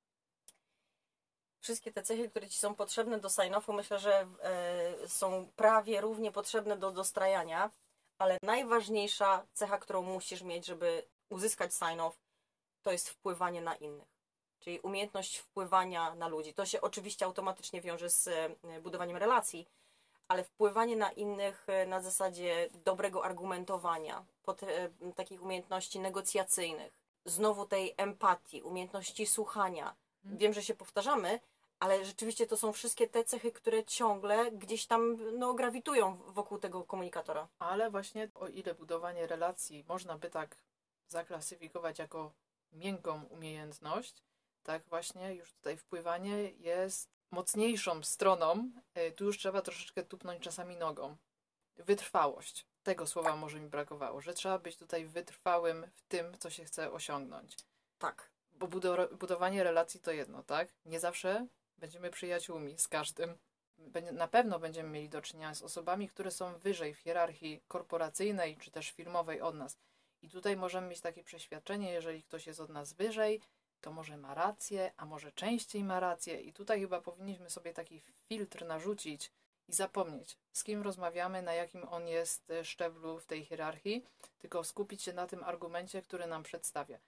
Wszystkie 1.62 1.92
te 1.92 2.02
cechy, 2.02 2.28
które 2.28 2.49
Ci 2.49 2.59
są 2.59 2.75
potrzebne 2.75 3.19
do 3.19 3.28
sign-offu, 3.28 3.73
myślę, 3.73 3.99
że 3.99 4.26
e, 4.42 5.09
są 5.09 5.49
prawie 5.57 6.00
równie 6.00 6.33
potrzebne 6.33 6.76
do 6.76 6.90
dostrajania, 6.90 7.71
ale 8.19 8.38
najważniejsza 8.42 9.47
cecha, 9.52 9.78
którą 9.78 10.02
musisz 10.02 10.42
mieć, 10.42 10.66
żeby 10.66 11.02
uzyskać 11.28 11.73
sign-off, 11.73 12.12
to 12.83 12.92
jest 12.92 13.09
wpływanie 13.09 13.62
na 13.62 13.76
innych. 13.76 14.09
Czyli 14.61 14.81
umiejętność 14.81 15.37
wpływania 15.37 16.14
na 16.14 16.28
ludzi. 16.28 16.54
To 16.54 16.66
się 16.66 16.81
oczywiście 16.81 17.26
automatycznie 17.26 17.81
wiąże 17.81 18.11
z 18.11 18.28
e, 18.28 18.81
budowaniem 18.81 19.16
relacji, 19.16 19.66
ale 20.28 20.45
wpływanie 20.45 20.97
na 20.97 21.12
innych 21.12 21.64
e, 21.69 21.87
na 21.87 22.00
zasadzie 22.00 22.69
dobrego 22.85 23.25
argumentowania, 23.25 24.25
pod, 24.42 24.62
e, 24.62 24.90
takich 25.16 25.42
umiejętności 25.42 26.00
negocjacyjnych, 26.00 26.92
znowu 27.25 27.66
tej 27.66 27.95
empatii, 27.97 28.62
umiejętności 28.62 29.26
słuchania. 29.26 29.95
Mhm. 30.25 30.38
Wiem, 30.38 30.52
że 30.52 30.62
się 30.62 30.75
powtarzamy, 30.75 31.40
ale 31.83 32.05
rzeczywiście 32.05 32.47
to 32.47 32.57
są 32.57 32.73
wszystkie 32.73 33.09
te 33.09 33.25
cechy, 33.25 33.53
które 33.53 33.85
ciągle 33.85 34.53
gdzieś 34.53 34.87
tam 34.87 35.19
no, 35.39 35.55
grawitują 35.55 36.17
wokół 36.27 36.59
tego 36.59 36.85
komunikatora. 36.85 37.49
Ale 37.59 37.91
właśnie 37.91 38.29
o 38.35 38.49
ile 38.49 38.75
budowanie 38.75 39.27
relacji 39.27 39.85
można 39.89 40.19
by 40.19 40.31
tak 40.31 40.57
zaklasyfikować 41.09 41.99
jako 41.99 42.33
miękką 42.73 43.25
umiejętność, 43.25 44.23
tak 44.62 44.83
właśnie 44.89 45.35
już 45.35 45.53
tutaj 45.53 45.77
wpływanie 45.77 46.51
jest 46.51 47.11
mocniejszą 47.31 48.03
stroną. 48.03 48.71
Y, 48.99 49.12
Tu 49.12 49.25
już 49.25 49.39
trzeba 49.39 49.62
troszeczkę 49.62 50.03
tupnąć 50.03 50.43
czasami 50.43 50.77
nogą. 50.77 51.17
Wytrwałość. 51.77 52.67
Tego 52.83 53.07
słowa 53.07 53.37
może 53.37 53.61
mi 53.61 53.69
brakowało, 53.69 54.21
że 54.21 54.35
trzeba 54.35 54.59
być 54.59 54.77
tutaj 54.77 55.07
wytrwałym 55.07 55.87
w 55.95 56.03
tym, 56.03 56.39
co 56.39 56.51
się 56.51 56.65
chce 56.65 56.93
osiągnąć. 56.93 57.57
Tak. 57.99 58.31
Bo 58.53 58.67
budo- 58.69 59.15
budowanie 59.17 59.65
relacji 59.65 60.01
to 60.01 60.12
jedno, 60.12 60.43
tak? 60.43 60.69
Nie 60.85 61.01
zawsze 61.01 61.47
będziemy 61.83 62.11
przyjaciółmi 62.11 62.79
z 62.79 62.89
każdym. 62.89 63.39
Na 64.12 64.29
pewno 64.29 64.59
będziemy 64.59 64.89
mieli 64.89 65.09
do 65.09 65.23
czynienia 65.23 65.55
z 65.55 65.62
osobami, 65.62 66.09
które 66.09 66.31
są 66.31 66.59
wyżej 66.59 66.95
w 66.95 66.99
hierarchii 66.99 67.62
korporacyjnej 67.69 68.57
czy 68.57 68.71
też 68.71 68.91
filmowej 68.91 69.41
od 69.41 69.55
nas. 69.55 69.79
I 70.23 70.29
tutaj 70.29 70.57
możemy 70.57 70.89
mieć 70.89 71.01
takie 71.01 71.25
przeświadczenie, 71.25 71.93
jeżeli 71.93 72.23
ktoś 72.23 72.47
jest 72.47 72.61
od 72.61 72.71
nas 72.71 72.93
wyżej, 72.93 73.41
to 73.81 73.93
może 73.93 74.17
ma 74.17 74.35
rację, 74.35 74.93
a 74.97 75.07
może 75.07 75.33
częściej 75.33 75.85
ma 75.85 76.01
rację. 76.01 76.41
I 76.41 76.53
tutaj 76.53 76.81
chyba 76.81 77.01
powinniśmy 77.01 77.51
sobie 77.51 77.73
taki 77.73 78.03
filtr 78.29 78.65
narzucić 78.65 79.33
i 79.69 79.73
zapomnieć, 79.73 80.39
z 80.53 80.65
kim 80.65 80.83
rozmawiamy, 80.83 81.43
na 81.43 81.55
jakim 81.55 81.89
on 81.89 82.09
jest 82.09 82.51
e, 82.51 82.65
szczeblu 82.65 83.19
w 83.19 83.27
tej 83.27 83.45
hierarchii, 83.45 84.05
tylko 84.39 84.65
skupić 84.65 85.03
się 85.03 85.12
na 85.12 85.27
tym 85.27 85.45
argumencie, 85.45 86.03
który 86.03 86.27
nam 86.27 86.43
przedstawia 86.43 86.99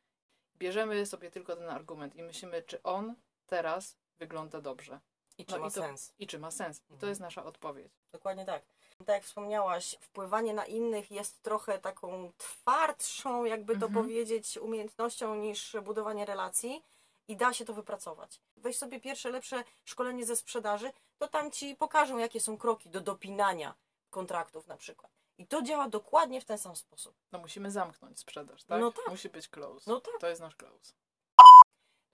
bierzemy 0.59 1.07
sobie 1.07 1.31
tylko 1.31 1.57
ten 1.57 1.69
argument 1.69 2.17
i 2.17 2.23
myślimy, 2.23 2.63
czy 2.63 2.83
on 2.83 3.15
teraz 3.47 3.97
wygląda 4.19 4.61
dobrze 4.61 5.01
I 5.39 5.47
czy 5.47 5.53
No 5.55 5.59
ma 5.61 5.67
i 5.67 5.71
to- 5.71 5.81
sens. 5.81 6.13
i 6.19 6.27
czy 6.27 6.39
ma 6.39 6.51
sens. 6.51 6.79
I 6.79 6.87
to 6.89 6.93
Mhm. 6.95 7.09
jest 7.09 7.21
nasza 7.21 7.45
odpowiedź. 7.45 7.93
Dokładnie 8.13 8.45
tak. 8.45 8.63
Tak 8.99 9.09
jak 9.09 9.25
wspomniałaś, 9.25 9.97
wpływanie 10.01 10.55
na 10.55 10.67
innych 10.67 11.11
jest 11.11 11.43
trochę 11.43 11.79
taką 11.79 12.33
twardszą, 12.39 13.45
jakby 13.45 13.73
to 13.79 13.87
Mhm. 13.87 14.05
powiedzieć, 14.05 14.59
umiejętnością 14.59 15.35
niż 15.35 15.77
budowanie 15.85 16.25
relacji 16.25 16.83
i 17.29 17.37
da 17.37 17.53
się 17.53 17.65
to 17.65 17.75
wypracować. 17.75 18.41
Weź 18.57 18.79
sobie 18.79 19.01
pierwsze 19.01 19.31
lepsze 19.31 19.65
szkolenie 19.85 20.27
ze 20.27 20.37
sprzedaży, 20.37 20.93
to 21.19 21.29
tam 21.29 21.51
ci 21.51 21.77
pokażą, 21.77 22.19
jakie 22.19 22.41
są 22.41 22.59
kroki 22.59 22.91
do 22.91 23.01
dopinania 23.01 23.75
kontraktów 24.11 24.67
na 24.67 24.77
przykład. 24.77 25.13
I 25.39 25.47
to 25.47 25.63
działa 25.63 25.89
dokładnie 25.89 26.41
w 26.41 26.45
ten 26.45 26.59
sam 26.59 26.77
sposób. 26.77 27.15
No 27.33 27.39
musimy 27.39 27.71
zamknąć 27.71 28.19
sprzedaż, 28.19 28.65
tak? 28.65 28.81
No 28.81 28.93
tak. 28.93 29.09
Musi 29.09 29.29
być 29.29 29.49
close. 29.49 29.91
No 29.91 30.01
tak. 30.01 30.15
To 30.21 30.29
jest 30.29 30.41
nasz 30.41 30.57
close. 30.57 30.93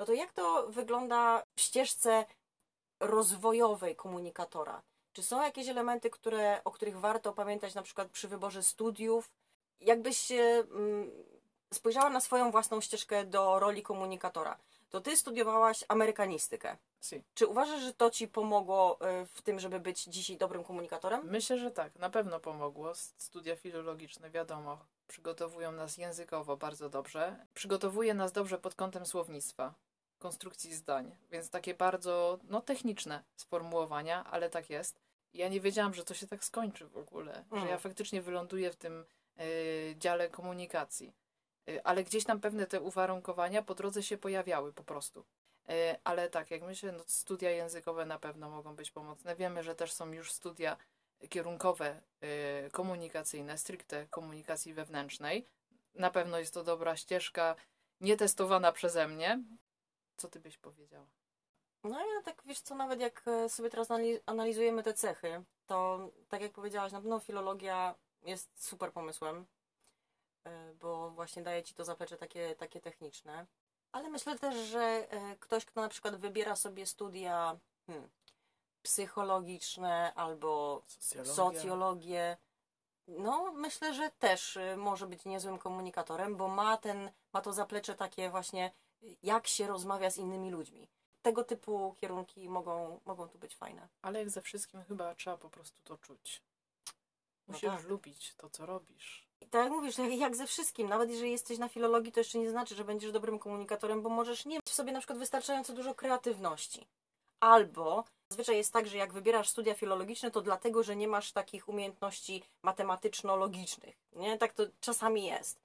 No 0.01 0.07
to 0.07 0.13
jak 0.13 0.33
to 0.33 0.67
wygląda 0.69 1.43
w 1.57 1.61
ścieżce 1.61 2.25
rozwojowej 3.01 3.97
komunikatora? 3.97 4.83
Czy 5.13 5.23
są 5.23 5.43
jakieś 5.43 5.69
elementy, 5.69 6.11
które, 6.11 6.65
o 6.65 6.71
których 6.71 6.99
warto 6.99 7.33
pamiętać 7.33 7.75
na 7.75 7.83
przykład 7.83 8.09
przy 8.11 8.29
wyborze 8.29 8.63
studiów? 8.63 9.31
Jakbyś 9.81 10.33
mm, 10.33 11.11
spojrzała 11.75 12.11
na 12.11 12.21
swoją 12.21 12.51
własną 12.51 12.81
ścieżkę 12.81 13.25
do 13.25 13.59
roli 13.59 13.83
komunikatora, 13.83 14.59
to 14.91 15.01
ty 15.01 15.17
studiowałaś 15.17 15.85
amerykanistykę. 15.89 16.77
Si. 17.01 17.23
Czy 17.35 17.47
uważasz, 17.47 17.81
że 17.81 17.95
to 17.95 18.11
ci 18.11 18.29
pomogło 18.29 18.99
y, 19.23 19.27
w 19.27 19.43
tym, 19.43 19.61
żeby 19.61 19.81
być 19.81 20.05
dzisiaj 20.05 20.37
dobrym 20.37 20.65
komunikatorem? 20.65 21.21
Myślę, 21.25 21.59
że 21.59 21.71
tak. 21.71 21.99
Na 21.99 22.11
pewno 22.11 22.41
pomogło. 22.41 22.95
Studia 22.95 23.57
filologiczne, 23.57 24.31
wiadomo, 24.31 24.79
przygotowują 25.09 25.73
nas 25.73 25.99
językowo 25.99 26.57
bardzo 26.57 26.89
dobrze. 26.89 27.47
Przygotowuje 27.55 28.15
nas 28.15 28.33
dobrze 28.33 28.59
pod 28.59 28.75
kątem 28.75 29.07
słownictwa, 29.07 29.75
konstrukcji 30.21 30.75
zdań, 30.75 31.17
więc 31.31 31.51
takie 31.51 31.75
bardzo 31.75 32.39
no, 32.49 32.61
techniczne 32.61 33.23
sformułowania, 33.37 34.25
ale 34.25 34.51
tak 34.51 34.71
jest. 34.71 35.01
Ja 35.35 35.49
nie 35.49 35.61
wiedziałam, 35.61 35.95
że 35.95 36.05
to 36.05 36.15
się 36.15 36.27
tak 36.27 36.45
skończy 36.45 36.87
w 36.89 36.97
ogóle, 36.97 37.45
że 37.53 37.57
Mm. 37.57 37.69
ja 37.69 37.79
faktycznie 37.79 38.23
wyląduję 38.23 38.71
w 38.71 38.77
tym 38.77 39.05
y, 39.41 39.95
dziale 39.99 40.29
komunikacji. 40.29 41.13
Y, 41.69 41.83
ale 41.85 42.05
gdzieś 42.05 42.25
tam 42.25 42.41
pewne 42.41 42.67
te 42.67 42.81
uwarunkowania 42.81 43.63
po 43.63 43.75
drodze 43.75 44.03
się 44.03 44.19
pojawiały 44.19 44.73
po 44.73 44.85
prostu. 44.85 45.21
Y, 45.71 45.97
ale 46.05 46.31
tak, 46.31 46.51
jak 46.51 46.63
myślę, 46.63 46.93
no, 46.93 47.05
studia 47.07 47.51
językowe 47.51 48.07
na 48.07 48.19
pewno 48.19 48.51
mogą 48.51 48.77
być 48.77 48.91
pomocne. 48.91 49.37
Wiemy, 49.37 49.63
że 49.63 49.75
też 49.75 49.93
są 49.93 50.13
już 50.13 50.33
studia 50.33 50.77
kierunkowe 51.29 52.01
komunikacyjne, 52.73 53.59
stricte 53.59 54.07
komunikacji 54.07 54.75
wewnętrznej. 54.75 55.47
Na 55.95 56.11
pewno 56.11 56.39
jest 56.39 56.55
to 56.55 56.65
dobra 56.65 56.97
ścieżka, 56.97 57.57
nietestowana 58.01 58.73
przeze 58.73 59.09
mnie. 59.09 59.43
Co 60.21 60.29
ty 60.29 60.41
byś 60.41 60.59
powiedziała? 60.59 61.07
No 61.85 62.01
ja 62.01 62.23
tak, 62.25 62.43
wiesz 62.45 62.61
co, 62.61 62.75
nawet 62.75 63.01
jak 63.01 63.23
e, 63.29 63.49
sobie 63.49 63.71
teraz 63.71 63.89
anali- 63.89 64.21
analizujemy 64.27 64.83
te 64.83 64.95
cechy, 64.95 65.45
to 65.67 65.99
tak 66.29 66.41
jak 66.41 66.53
powiedziałaś, 66.53 66.93
na 66.93 67.01
pewno 67.01 67.21
filologia 67.21 67.95
jest 68.23 68.65
super 68.67 68.93
pomysłem, 68.93 69.47
e, 70.45 70.75
bo 70.75 71.11
właśnie 71.11 71.43
daje 71.43 71.63
ci 71.63 71.75
to 71.75 71.85
zaplecze 71.85 72.17
takie, 72.17 72.55
takie 72.57 72.81
techniczne. 72.81 73.47
Ale 73.93 74.11
myślę 74.11 74.39
też, 74.39 74.55
że 74.55 74.81
e, 74.81 75.37
ktoś, 75.37 75.65
kto 75.65 75.81
na 75.81 75.89
przykład 75.89 76.17
wybiera 76.17 76.57
sobie 76.57 76.87
studia 76.87 77.59
hmm, 77.87 78.11
psychologiczne 78.83 80.15
albo 80.15 80.83
socjologię, 81.25 82.37
no 83.07 83.53
myślę, 83.53 83.95
że 83.95 84.11
też 84.11 84.59
może 84.77 85.07
być 85.07 85.25
niezłym 85.25 85.59
komunikatorem, 85.59 86.37
bo 86.37 86.49
ma 86.49 86.77
ten, 86.77 87.11
ma 87.33 87.41
to 87.41 87.53
zaplecze 87.53 87.95
takie 87.95 88.31
właśnie, 88.31 88.73
jak 89.23 89.47
się 89.47 89.67
rozmawia 89.67 90.11
z 90.11 90.19
innymi 90.19 90.51
ludźmi. 90.51 90.89
Tego 91.23 91.45
typu 91.45 91.97
kierunki 92.01 92.49
mogą, 92.49 93.01
mogą 93.07 93.29
tu 93.29 93.39
być 93.39 93.57
fajne. 93.57 93.89
Ale 94.03 94.19
jak 94.19 94.31
ze 94.31 94.43
wszystkim 94.43 94.83
chyba 94.85 95.15
trzeba 95.15 95.37
po 95.37 95.51
prostu 95.51 95.81
to 95.85 95.99
czuć. 95.99 96.43
No 97.49 97.53
Musisz 97.53 97.71
tak. 97.71 97.85
lubić 97.89 98.35
to, 98.35 98.51
co 98.51 98.67
robisz. 98.67 99.27
I 99.41 99.47
tak 99.47 99.65
jak 99.65 99.73
mówisz, 99.73 99.99
jak- 99.99 100.13
jak 100.19 100.37
ze 100.37 100.47
wszystkim, 100.47 100.89
nawet 100.89 101.11
jeżeli 101.11 101.31
jesteś 101.31 101.59
na 101.59 101.69
filologii, 101.69 102.13
to 102.13 102.21
jeszcze 102.21 102.39
nie 102.39 102.51
znaczy, 102.51 102.75
że 102.75 102.85
będziesz 102.85 103.13
dobrym 103.13 103.39
komunikatorem, 103.39 104.03
bo 104.03 104.09
możesz 104.09 104.45
nie 104.47 104.57
mieć 104.57 104.67
w 104.67 104.75
sobie 104.75 104.93
na 104.93 104.99
przykład 104.99 105.19
wystarczająco 105.19 105.73
dużo 105.73 105.95
kreatywności. 105.95 106.87
Albo 107.41 108.05
zazwyczaj 108.31 108.57
jest 108.57 108.73
tak, 108.73 108.87
że 108.87 108.97
jak 108.97 109.13
wybierasz 109.13 109.49
studia 109.49 109.75
filologiczne, 109.75 110.31
to 110.31 110.41
dlatego, 110.41 110.83
że 110.83 110.97
nie 110.97 111.09
masz 111.09 111.33
takich 111.33 111.69
umiejętności 111.69 112.43
matematyczno-logicznych. 112.63 113.97
Nie? 114.13 114.39
Tak 114.39 114.53
to 114.53 114.63
czasami 114.81 115.27
jest. 115.27 115.61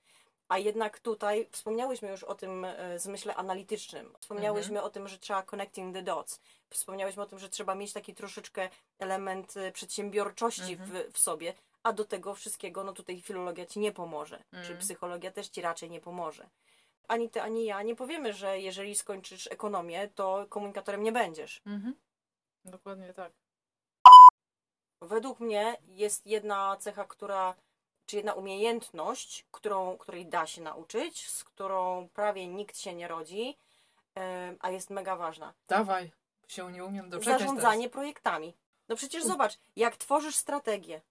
A 0.47 0.57
jednak 0.57 0.99
tutaj 0.99 1.47
wspomniałyśmy 1.51 2.09
już 2.09 2.23
o 2.23 2.35
tym 2.35 2.65
e, 2.65 2.99
zmyśle 2.99 3.35
analitycznym. 3.35 4.13
Wspomniałyśmy 4.19 4.81
o 4.81 4.89
tym, 4.89 5.07
że 5.07 5.17
trzeba 5.17 5.43
connecting 5.43 5.93
the 5.95 6.01
dots. 6.03 6.39
Wspomniałyśmy 6.69 7.23
o 7.23 7.25
tym, 7.25 7.39
że 7.39 7.49
trzeba 7.49 7.75
mieć 7.75 7.93
taki 7.93 8.13
troszeczkę 8.15 8.69
element 8.99 9.57
e, 9.57 9.71
przedsiębiorczości 9.71 10.73
Mhm. 10.73 10.89
w, 10.89 11.13
w 11.13 11.19
sobie, 11.19 11.53
a 11.83 11.93
do 11.93 12.05
tego 12.05 12.35
wszystkiego, 12.35 12.83
no 12.83 12.93
tutaj 12.93 13.21
filologia 13.21 13.65
ci 13.65 13.79
nie 13.79 13.91
pomoże, 13.91 14.43
czy 14.51 14.57
Mhm. 14.57 14.79
psychologia 14.79 15.31
też 15.31 15.47
ci 15.49 15.61
raczej 15.61 15.89
nie 15.89 16.01
pomoże. 16.01 16.49
Ani 17.07 17.29
ty, 17.29 17.41
ani 17.41 17.65
ja 17.65 17.81
nie 17.81 17.95
powiemy, 17.95 18.33
że 18.33 18.59
jeżeli 18.59 18.95
skończysz 18.95 19.47
ekonomię, 19.47 20.09
to 20.15 20.45
komunikatorem 20.49 21.03
nie 21.03 21.11
będziesz. 21.11 21.61
Mhm. 21.65 21.95
Dokładnie 22.65 23.13
tak. 23.13 23.31
Według 25.01 25.39
mnie 25.39 25.77
jest 25.87 26.25
jedna 26.27 26.77
cecha, 26.79 27.05
która 27.05 27.55
czy 28.05 28.15
jedna 28.15 28.33
umiejętność, 28.33 29.45
którą, 29.51 29.97
której 29.97 30.25
da 30.25 30.47
się 30.47 30.61
nauczyć, 30.61 31.27
z 31.27 31.43
którą 31.43 32.09
prawie 32.13 32.47
nikt 32.47 32.77
się 32.77 32.93
nie 32.93 33.07
rodzi, 33.07 33.57
a 34.59 34.69
jest 34.69 34.89
mega 34.89 35.15
ważna. 35.15 35.53
Dawaj, 35.67 36.11
się 36.47 36.71
nie 36.71 36.85
umiem 36.85 37.09
doczekać 37.09 37.39
Zarządzanie 37.39 37.89
projektami. 37.89 38.53
No 38.87 38.95
przecież 38.95 39.23
zobacz, 39.23 39.57
jak 39.75 39.97
tworzysz 39.97 40.35
strategię, 40.35 41.01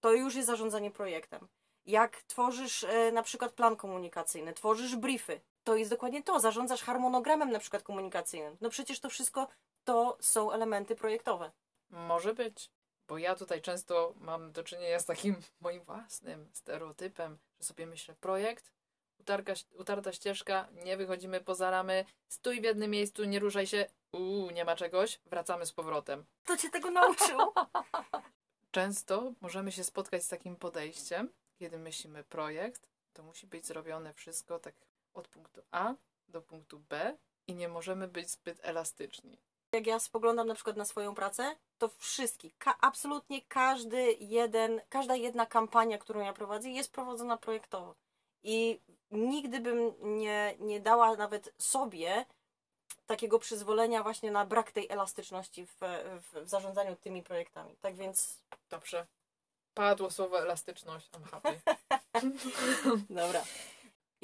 to 0.00 0.12
już 0.12 0.34
jest 0.34 0.46
zarządzanie 0.46 0.90
projektem. 0.90 1.48
Jak 1.86 2.22
tworzysz 2.22 2.84
e, 2.84 3.12
na 3.12 3.22
przykład 3.22 3.52
plan 3.52 3.76
komunikacyjny, 3.76 4.52
tworzysz 4.52 4.96
briefy, 4.96 5.40
to 5.64 5.76
jest 5.76 5.90
dokładnie 5.90 6.22
to. 6.22 6.40
Zarządzasz 6.40 6.82
harmonogramem 6.82 7.50
na 7.50 7.58
przykład 7.58 7.82
komunikacyjnym. 7.82 8.56
No 8.60 8.70
przecież 8.70 9.00
to 9.00 9.10
wszystko 9.10 9.48
to 9.84 10.16
są 10.20 10.52
elementy 10.52 10.96
projektowe. 10.96 11.50
teraz. 11.90 12.08
Może 12.08 12.34
być. 12.34 12.70
Bo 13.08 13.18
ja 13.18 13.34
tutaj 13.34 13.62
często 13.62 14.14
mam 14.16 14.52
do 14.52 14.64
czynienia 14.64 14.98
z 14.98 15.06
takim 15.06 15.36
moim 15.60 15.84
własnym 15.84 16.48
stereotypem, 16.52 17.38
że 17.58 17.64
sobie 17.64 17.86
myślę, 17.86 18.14
projekt, 18.20 18.72
utarka, 19.18 19.52
utarta 19.78 20.12
ścieżka, 20.12 20.68
nie 20.84 20.96
wychodzimy 20.96 21.40
poza 21.40 21.70
ramy, 21.70 22.04
stój 22.28 22.60
w 22.60 22.64
jednym 22.64 22.90
miejscu, 22.90 23.24
nie 23.24 23.38
ruszaj 23.38 23.66
się, 23.66 23.86
uuu, 24.12 24.50
nie 24.50 24.64
ma 24.64 24.76
czegoś, 24.76 25.20
wracamy 25.26 25.66
z 25.66 25.72
powrotem. 25.72 26.24
Kto 26.44 26.56
cię 26.56 26.70
tego 26.70 26.90
nauczył? 26.90 27.38
Często 28.70 29.32
możemy 29.40 29.72
się 29.72 29.84
spotkać 29.84 30.24
z 30.24 30.28
takim 30.28 30.56
podejściem, 30.56 31.32
kiedy 31.58 31.78
myślimy 31.78 32.24
projekt, 32.24 32.88
to 33.12 33.22
musi 33.22 33.46
być 33.46 33.66
zrobione 33.66 34.14
wszystko 34.14 34.58
tak 34.58 34.74
od 35.14 35.28
punktu 35.28 35.62
A 35.70 35.94
do 36.28 36.42
punktu 36.42 36.78
B 36.78 37.16
i 37.46 37.54
nie 37.54 37.68
możemy 37.68 38.08
być 38.08 38.30
zbyt 38.30 38.58
elastyczni. 38.62 39.38
Jak 39.74 39.86
ja 39.86 39.98
spoglądam 39.98 40.46
na 40.46 40.54
przykład 40.54 40.76
na 40.76 40.84
swoją 40.84 41.14
pracę, 41.14 41.56
to 41.78 41.88
wszystkich, 41.98 42.58
ka- 42.58 42.78
absolutnie 42.80 43.42
każdy 43.42 44.12
jeden, 44.20 44.80
każda 44.88 45.16
jedna 45.16 45.46
kampania, 45.46 45.98
którą 45.98 46.20
ja 46.20 46.32
prowadzę, 46.32 46.70
jest 46.70 46.92
prowadzona 46.92 47.36
projektowo. 47.36 47.94
I 48.42 48.80
nigdy 49.10 49.60
bym 49.60 49.94
nie, 50.00 50.54
nie 50.58 50.80
dała 50.80 51.16
nawet 51.16 51.54
sobie 51.58 52.26
takiego 53.06 53.38
przyzwolenia 53.38 54.02
właśnie 54.02 54.30
na 54.30 54.46
brak 54.46 54.72
tej 54.72 54.90
elastyczności 54.90 55.66
w, 55.66 55.76
w, 56.20 56.44
w 56.44 56.48
zarządzaniu 56.48 56.96
tymi 56.96 57.22
projektami. 57.22 57.76
Tak 57.80 57.94
więc, 57.96 58.38
Dobrze. 58.70 59.06
Padło 59.74 60.10
słowo 60.10 60.42
elastyczność. 60.42 61.10
I'm 61.10 61.30
happy. 61.30 61.60
dobra. 63.22 63.44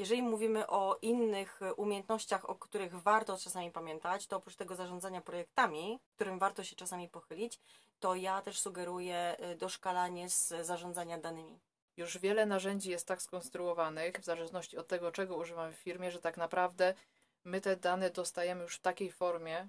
Jeżeli 0.01 0.23
mówimy 0.23 0.67
o 0.67 0.99
innych 1.03 1.61
umiejętnościach, 1.77 2.51
o 2.51 2.55
których 2.55 2.95
warto 2.95 3.39
czasami 3.39 3.71
pamiętać, 3.71 4.27
to 4.27 4.37
oprócz 4.37 4.57
tego 4.57 4.77
zarządzania 4.77 5.21
projektami, 5.21 6.01
którym 6.15 6.39
warto 6.39 6.65
się 6.65 6.77
czasami 6.77 7.09
pochylić, 7.09 7.61
to 7.99 8.15
ja 8.15 8.43
też 8.43 8.61
sugeruję 8.61 9.37
y, 9.53 9.57
doszkalanie 9.57 10.31
z 10.31 10.49
zarządzania 10.49 11.19
danymi. 11.19 11.61
Już 11.97 12.19
wiele 12.19 12.47
narzędzi 12.47 12.91
jest 12.91 13.07
tak 13.07 13.23
skonstruowanych, 13.23 14.15
w 14.21 14.25
zależności 14.25 14.79
od 14.79 14.87
tego, 14.87 15.13
czego 15.13 15.37
używamy 15.37 15.73
w 15.73 15.79
firmie, 15.79 16.11
że 16.11 16.21
tak 16.21 16.37
naprawdę 16.37 16.95
my 17.45 17.61
te 17.61 17.77
dane 17.77 18.11
dostajemy 18.11 18.63
już 18.63 18.77
w 18.77 18.83
takiej 18.83 19.13
formie, 19.13 19.69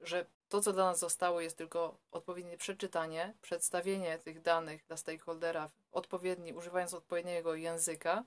że 0.00 0.26
to, 0.48 0.60
co 0.60 0.72
dla 0.72 0.84
nas 0.84 0.98
zostało, 0.98 1.40
jest 1.40 1.56
tylko 1.56 1.96
odpowiednie 2.10 2.56
przeczytanie, 2.56 3.34
przedstawienie 3.42 4.18
tych 4.18 4.42
danych 4.42 4.84
dla 4.86 4.96
stakeholdera 4.96 5.70
odpowiedni, 5.92 6.52
używając 6.52 6.94
odpowiedniego 6.94 7.54
języka. 7.54 8.24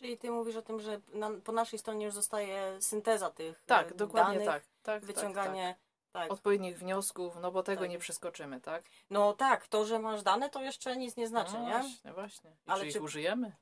Czyli 0.00 0.18
ty 0.18 0.30
mówisz 0.30 0.56
o 0.56 0.62
tym, 0.62 0.80
że 0.80 1.00
na, 1.08 1.30
po 1.44 1.52
naszej 1.52 1.78
stronie 1.78 2.04
już 2.06 2.14
zostaje 2.14 2.82
synteza 2.82 3.30
tych 3.30 3.62
Tak, 3.66 3.92
e, 3.92 3.94
dokładnie 3.94 4.44
danych, 4.44 4.46
tak. 4.48 4.62
tak 4.82 5.04
wyciąganie. 5.04 5.74
Tak, 5.74 6.12
Tak, 6.12 6.22
tak. 6.22 6.32
Odpowiednich 6.32 6.78
wniosków, 6.78 7.36
no 7.40 7.52
bo 7.52 7.62
tego 7.62 7.80
Tak. 7.82 7.90
nie 7.90 7.98
przeskoczymy, 7.98 8.60
tak? 8.60 8.84
No 9.10 9.32
tak, 9.32 9.66
to, 9.68 9.84
że 9.84 9.98
masz 9.98 10.22
dane, 10.22 10.50
to 10.50 10.62
jeszcze 10.62 10.96
nic 10.96 11.16
nie 11.16 11.28
znaczy, 11.28 11.52
no 11.54 11.60
nie? 11.68 11.70
Właśnie, 11.78 12.12
właśnie. 12.12 12.50
I 12.50 12.54
Ale 12.70 12.80
czy 12.80 12.86
ich 12.86 12.92
czy- 12.94 13.00
użyjemy? 13.00 13.56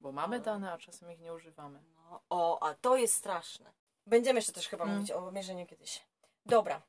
Bo 0.00 0.12
mamy 0.12 0.38
No. 0.38 0.44
dane, 0.44 0.72
a 0.72 0.78
czasem 0.78 1.12
ich 1.12 1.20
nie 1.20 1.34
używamy. 1.34 1.82
No, 1.94 2.20
o, 2.30 2.62
a 2.62 2.74
to 2.74 2.96
jest 2.96 3.14
straszne. 3.14 3.72
Będziemy 4.06 4.38
jeszcze 4.38 4.52
też 4.52 4.68
chyba 4.68 4.84
Mm. 4.84 4.96
mówić 4.96 5.12
o 5.12 5.30
mierzeniu 5.32 5.66
kiedyś. 5.66 6.06
Dobra. 6.46 6.82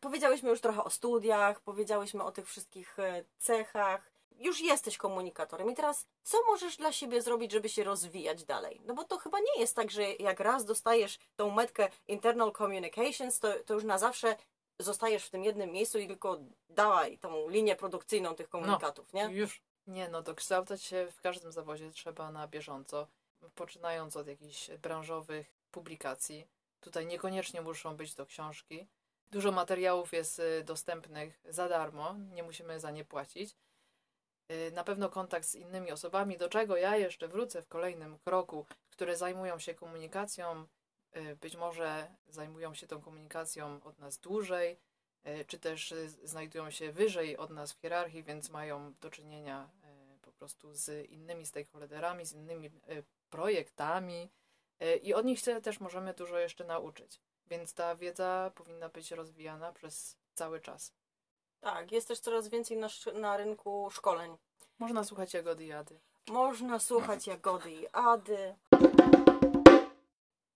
Powiedziałyśmy 0.00 0.50
już 0.50 0.60
trochę 0.60 0.84
o 0.84 0.90
studiach, 0.90 1.60
powiedziałyśmy 1.60 2.24
o 2.24 2.32
tych 2.32 2.46
wszystkich 2.48 2.98
e, 2.98 3.24
cechach. 3.38 4.10
Już 4.38 4.60
jesteś 4.60 4.96
komunikatorem 4.96 5.70
i 5.70 5.74
teraz 5.74 6.06
co 6.22 6.38
możesz 6.46 6.76
dla 6.76 6.92
siebie 6.92 7.22
zrobić, 7.22 7.52
żeby 7.52 7.68
się 7.68 7.84
rozwijać 7.84 8.44
dalej? 8.44 8.80
No 8.84 8.94
bo 8.94 9.04
to 9.04 9.18
chyba 9.18 9.38
nie 9.38 9.60
jest 9.60 9.76
tak, 9.76 9.90
że 9.90 10.02
jak 10.12 10.40
raz 10.40 10.64
dostajesz 10.64 11.18
tą 11.36 11.50
metkę 11.50 11.88
internal 12.08 12.52
communications, 12.52 13.38
to, 13.38 13.48
to 13.66 13.74
już 13.74 13.84
na 13.84 13.98
zawsze 13.98 14.36
zostajesz 14.78 15.24
w 15.24 15.30
tym 15.30 15.44
jednym 15.44 15.70
miejscu 15.70 15.98
i 15.98 16.06
tylko 16.06 16.38
dawaj 16.70 17.18
tą 17.18 17.48
linię 17.48 17.76
produkcyjną 17.76 18.34
tych 18.34 18.48
komunikatów, 18.48 19.12
nie? 19.12 19.24
Już. 19.24 19.62
Nie, 19.86 20.08
no 20.08 20.22
dokształcać 20.22 20.82
się 20.82 21.08
w 21.10 21.20
każdym 21.20 21.52
zawodzie 21.52 21.90
trzeba 21.90 22.30
na 22.32 22.48
bieżąco, 22.48 23.06
poczynając 23.54 24.16
od 24.16 24.26
jakichś 24.26 24.70
branżowych 24.70 25.54
publikacji. 25.70 26.46
Tutaj 26.80 27.06
niekoniecznie 27.06 27.62
muszą 27.62 27.96
być 27.96 28.14
to 28.14 28.26
książki. 28.26 28.86
Dużo 29.30 29.52
materiałów 29.52 30.12
jest 30.12 30.38
y, 30.38 30.64
dostępnych 30.64 31.40
za 31.44 31.68
darmo, 31.68 32.14
nie 32.34 32.42
musimy 32.42 32.80
za 32.80 32.90
nie 32.90 33.04
płacić. 33.04 33.56
Y, 34.52 34.72
Na 34.72 34.84
pewno 34.84 35.08
kontakt 35.08 35.46
z 35.46 35.54
innymi 35.54 35.92
osobami, 35.92 36.36
do 36.38 36.48
czego 36.48 36.76
ja 36.76 36.96
jeszcze 36.96 37.28
wrócę 37.28 37.62
w 37.62 37.68
kolejnym 37.68 38.18
kroku, 38.18 38.66
które 38.90 39.16
zajmują 39.16 39.58
się 39.58 39.74
komunikacją, 39.74 40.66
y, 41.16 41.36
być 41.36 41.56
może 41.56 42.14
zajmują 42.28 42.74
się 42.74 42.86
tą 42.86 43.00
komunikacją 43.00 43.80
od 43.84 43.98
nas 43.98 44.18
dłużej, 44.18 44.78
y, 45.26 45.44
czy 45.44 45.58
też 45.58 45.94
znajdują 46.24 46.70
się 46.70 46.92
wyżej 46.92 47.36
od 47.36 47.50
nas 47.50 47.72
w 47.72 47.80
hierarchii, 47.80 48.22
więc 48.22 48.50
mają 48.50 48.94
do 49.00 49.10
czynienia 49.10 49.70
po 50.22 50.32
prostu 50.32 50.74
z 50.74 51.10
innymi 51.10 51.46
stakeholderami, 51.46 52.24
z 52.24 52.32
innymi 52.32 52.70
projektami 53.30 54.30
i 55.02 55.14
od 55.14 55.24
nich 55.24 55.40
się 55.40 55.60
też 55.60 55.80
możemy 55.80 56.14
dużo 56.14 56.38
jeszcze 56.38 56.64
nauczyć. 56.64 57.20
Więc 57.46 57.74
ta 57.74 57.96
wiedza 57.96 58.52
powinna 58.54 58.88
być 58.88 59.10
rozwijana 59.10 59.72
przez 59.72 60.16
cały 60.34 60.60
czas. 60.60 60.92
Tak, 61.60 61.92
jest 61.92 62.08
też 62.08 62.20
coraz 62.20 62.48
więcej 62.48 62.76
na, 62.76 62.88
na 63.14 63.36
rynku 63.36 63.90
szkoleń. 63.90 64.36
Można 64.78 65.04
słuchać 65.04 65.34
Jagody 65.34 65.64
Jady. 65.64 66.00
Można 66.28 66.78
słuchać 66.78 67.26
Jagody 67.26 67.70
i 67.72 67.88
Ady. 67.92 68.54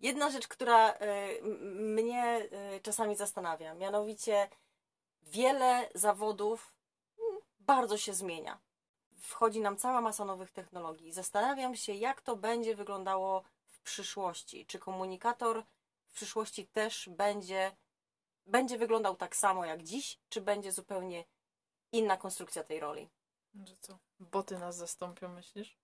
Jedna 0.00 0.30
rzecz, 0.30 0.48
która 0.48 0.92
m- 0.92 1.94
mnie 1.94 2.48
e, 2.52 2.80
czasami 2.80 3.16
zastanawia, 3.16 3.74
mianowicie 3.74 4.48
wiele 5.22 5.88
zawodów 5.94 6.74
mm, 7.18 7.40
bardzo 7.60 7.98
się 7.98 8.14
zmienia. 8.14 8.58
Wchodzi 9.20 9.60
nam 9.60 9.76
cała 9.76 10.00
masa 10.00 10.24
nowych 10.24 10.50
technologii. 10.50 11.12
Zastanawiam 11.12 11.76
się, 11.76 11.92
jak 11.92 12.20
to 12.20 12.36
będzie 12.36 12.74
wyglądało 12.76 13.42
w 13.66 13.80
przyszłości. 13.80 14.66
Czy 14.66 14.78
komunikator 14.78 15.62
w 16.06 16.12
przyszłości 16.12 16.66
też 16.66 17.08
będzie, 17.08 17.72
będzie 18.46 18.78
wyglądał 18.78 19.16
tak 19.16 19.36
samo 19.36 19.64
jak 19.64 19.82
dziś, 19.82 20.18
czy 20.28 20.40
będzie 20.40 20.72
zupełnie 20.72 21.24
inna 21.92 22.16
konstrukcja 22.16 22.64
tej 22.64 22.80
roli? 22.80 23.08
Że 23.64 23.76
co? 23.80 23.98
Boty 24.20 24.58
nas 24.58 24.76
zastąpią, 24.76 25.28
myślisz? 25.28 25.82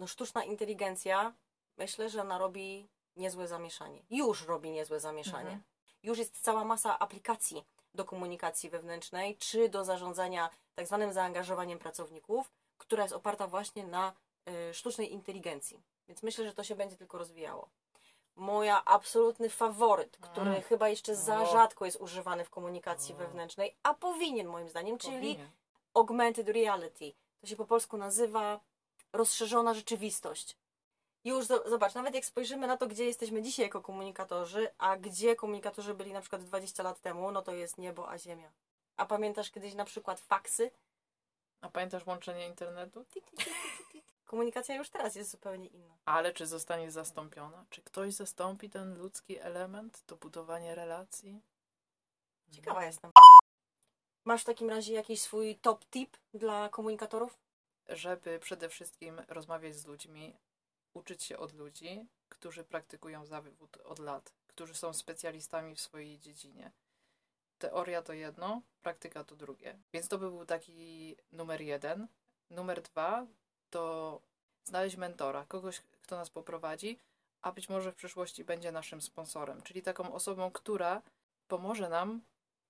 no 0.00 0.06
sztuczna 0.06 0.44
inteligencja, 0.44 1.34
myślę, 1.76 2.10
że 2.10 2.20
ona 2.20 2.38
robi 2.38 2.88
niezłe 3.16 3.48
zamieszanie. 3.48 4.02
Już 4.10 4.46
robi 4.46 4.70
niezłe 4.70 5.00
zamieszanie. 5.00 5.50
Mhm. 5.50 5.62
Już 6.02 6.18
jest 6.18 6.40
cała 6.40 6.64
masa 6.64 6.98
aplikacji 6.98 7.64
do 7.94 8.04
komunikacji 8.04 8.70
wewnętrznej, 8.70 9.36
czy 9.36 9.68
do 9.68 9.84
zarządzania 9.84 10.50
tak 10.74 10.86
zwanym 10.86 11.12
zaangażowaniem 11.12 11.78
pracowników, 11.78 12.52
która 12.78 13.02
jest 13.02 13.14
oparta 13.14 13.46
właśnie 13.46 13.86
na 13.86 14.12
y, 14.70 14.74
sztucznej 14.74 15.12
inteligencji. 15.12 15.82
Więc 16.08 16.22
myślę, 16.22 16.44
że 16.44 16.54
to 16.54 16.64
się 16.64 16.74
będzie 16.74 16.96
tylko 16.96 17.18
rozwijało. 17.18 17.70
Moja 18.36 18.84
absolutny 18.84 19.50
faworyt, 19.50 20.16
który 20.20 20.50
Mm. 20.50 20.62
chyba 20.62 20.88
jeszcze 20.88 21.16
za 21.16 21.42
O. 21.42 21.46
rzadko 21.46 21.84
jest 21.84 22.00
używany 22.00 22.44
w 22.44 22.50
komunikacji 22.50 23.14
O. 23.14 23.18
wewnętrznej, 23.18 23.76
a 23.82 23.94
powinien 23.94 24.46
moim 24.46 24.68
zdaniem, 24.68 24.98
czyli 24.98 25.16
Powinien. 25.16 25.50
augmented 25.94 26.48
reality. 26.48 27.12
To 27.40 27.46
się 27.46 27.56
po 27.56 27.64
polsku 27.64 27.96
nazywa 27.96 28.60
rozszerzona 29.12 29.74
rzeczywistość. 29.74 30.56
Już 31.24 31.44
zo- 31.46 31.68
zobacz, 31.70 31.94
nawet 31.94 32.14
jak 32.14 32.24
spojrzymy 32.24 32.66
na 32.66 32.76
to, 32.76 32.86
gdzie 32.86 33.04
jesteśmy 33.04 33.42
dzisiaj 33.42 33.66
jako 33.66 33.80
komunikatorzy, 33.80 34.70
a 34.78 34.96
gdzie 34.96 35.36
komunikatorzy 35.36 35.94
byli 35.94 36.12
na 36.12 36.20
przykład 36.20 36.42
20 36.44 36.82
lat 36.82 37.00
temu, 37.00 37.30
no 37.32 37.42
to 37.42 37.52
jest 37.52 37.78
niebo 37.78 38.10
a 38.10 38.18
ziemia. 38.18 38.50
A 38.96 39.06
pamiętasz 39.06 39.50
kiedyś 39.50 39.74
na 39.74 39.84
przykład 39.84 40.20
faksy? 40.20 40.70
A 41.60 41.68
pamiętasz 41.68 42.06
łączenie 42.06 42.46
internetu? 42.46 43.04
Komunikacja 44.30 44.74
już 44.74 44.90
teraz 44.90 45.14
jest 45.14 45.30
zupełnie 45.30 45.66
inna. 45.66 45.98
Ale 46.04 46.32
czy 46.32 46.46
zostanie 46.46 46.90
zastąpiona? 46.90 47.64
Czy 47.70 47.82
ktoś 47.82 48.14
zastąpi 48.14 48.70
ten 48.70 48.98
ludzki 48.98 49.38
element, 49.38 50.02
to 50.06 50.16
budowanie 50.16 50.74
relacji? 50.74 51.42
Ciekawa 52.50 52.84
jestem. 52.84 53.10
Masz 54.24 54.42
w 54.42 54.44
takim 54.44 54.70
razie 54.70 54.94
jakiś 54.94 55.20
swój 55.20 55.56
top 55.56 55.84
tip 55.84 56.16
dla 56.34 56.68
komunikatorów? 56.68 57.38
Żeby 57.88 58.38
przede 58.38 58.68
wszystkim 58.68 59.20
rozmawiać 59.28 59.76
z 59.76 59.86
ludźmi, 59.86 60.36
uczyć 60.94 61.22
się 61.22 61.38
od 61.38 61.52
ludzi, 61.52 62.06
którzy 62.28 62.64
praktykują 62.64 63.26
zawód 63.26 63.76
od 63.84 63.98
lat, 63.98 64.32
którzy 64.46 64.74
są 64.74 64.92
specjalistami 64.92 65.74
w 65.74 65.80
swojej 65.80 66.18
dziedzinie. 66.18 66.72
Teoria 67.58 68.02
to 68.02 68.12
jedno, 68.12 68.62
praktyka 68.82 69.24
to 69.24 69.36
drugie. 69.36 69.78
Więc 69.92 70.08
to 70.08 70.18
by 70.18 70.30
był 70.30 70.46
taki 70.46 71.16
numer 71.32 71.60
jeden. 71.60 72.08
Numer 72.50 72.82
dwa 72.82 73.26
to 73.70 74.20
znaleźć 74.64 74.96
mentora, 74.96 75.44
kogoś, 75.48 75.80
kto 76.02 76.16
nas 76.16 76.30
poprowadzi, 76.30 76.98
a 77.42 77.52
być 77.52 77.68
może 77.68 77.92
w 77.92 77.96
przyszłości 77.96 78.44
będzie 78.44 78.72
naszym 78.72 79.02
sponsorem, 79.02 79.62
czyli 79.62 79.82
taką 79.82 80.14
osobą, 80.14 80.50
która 80.50 81.02
pomoże 81.48 81.88
nam 81.88 82.20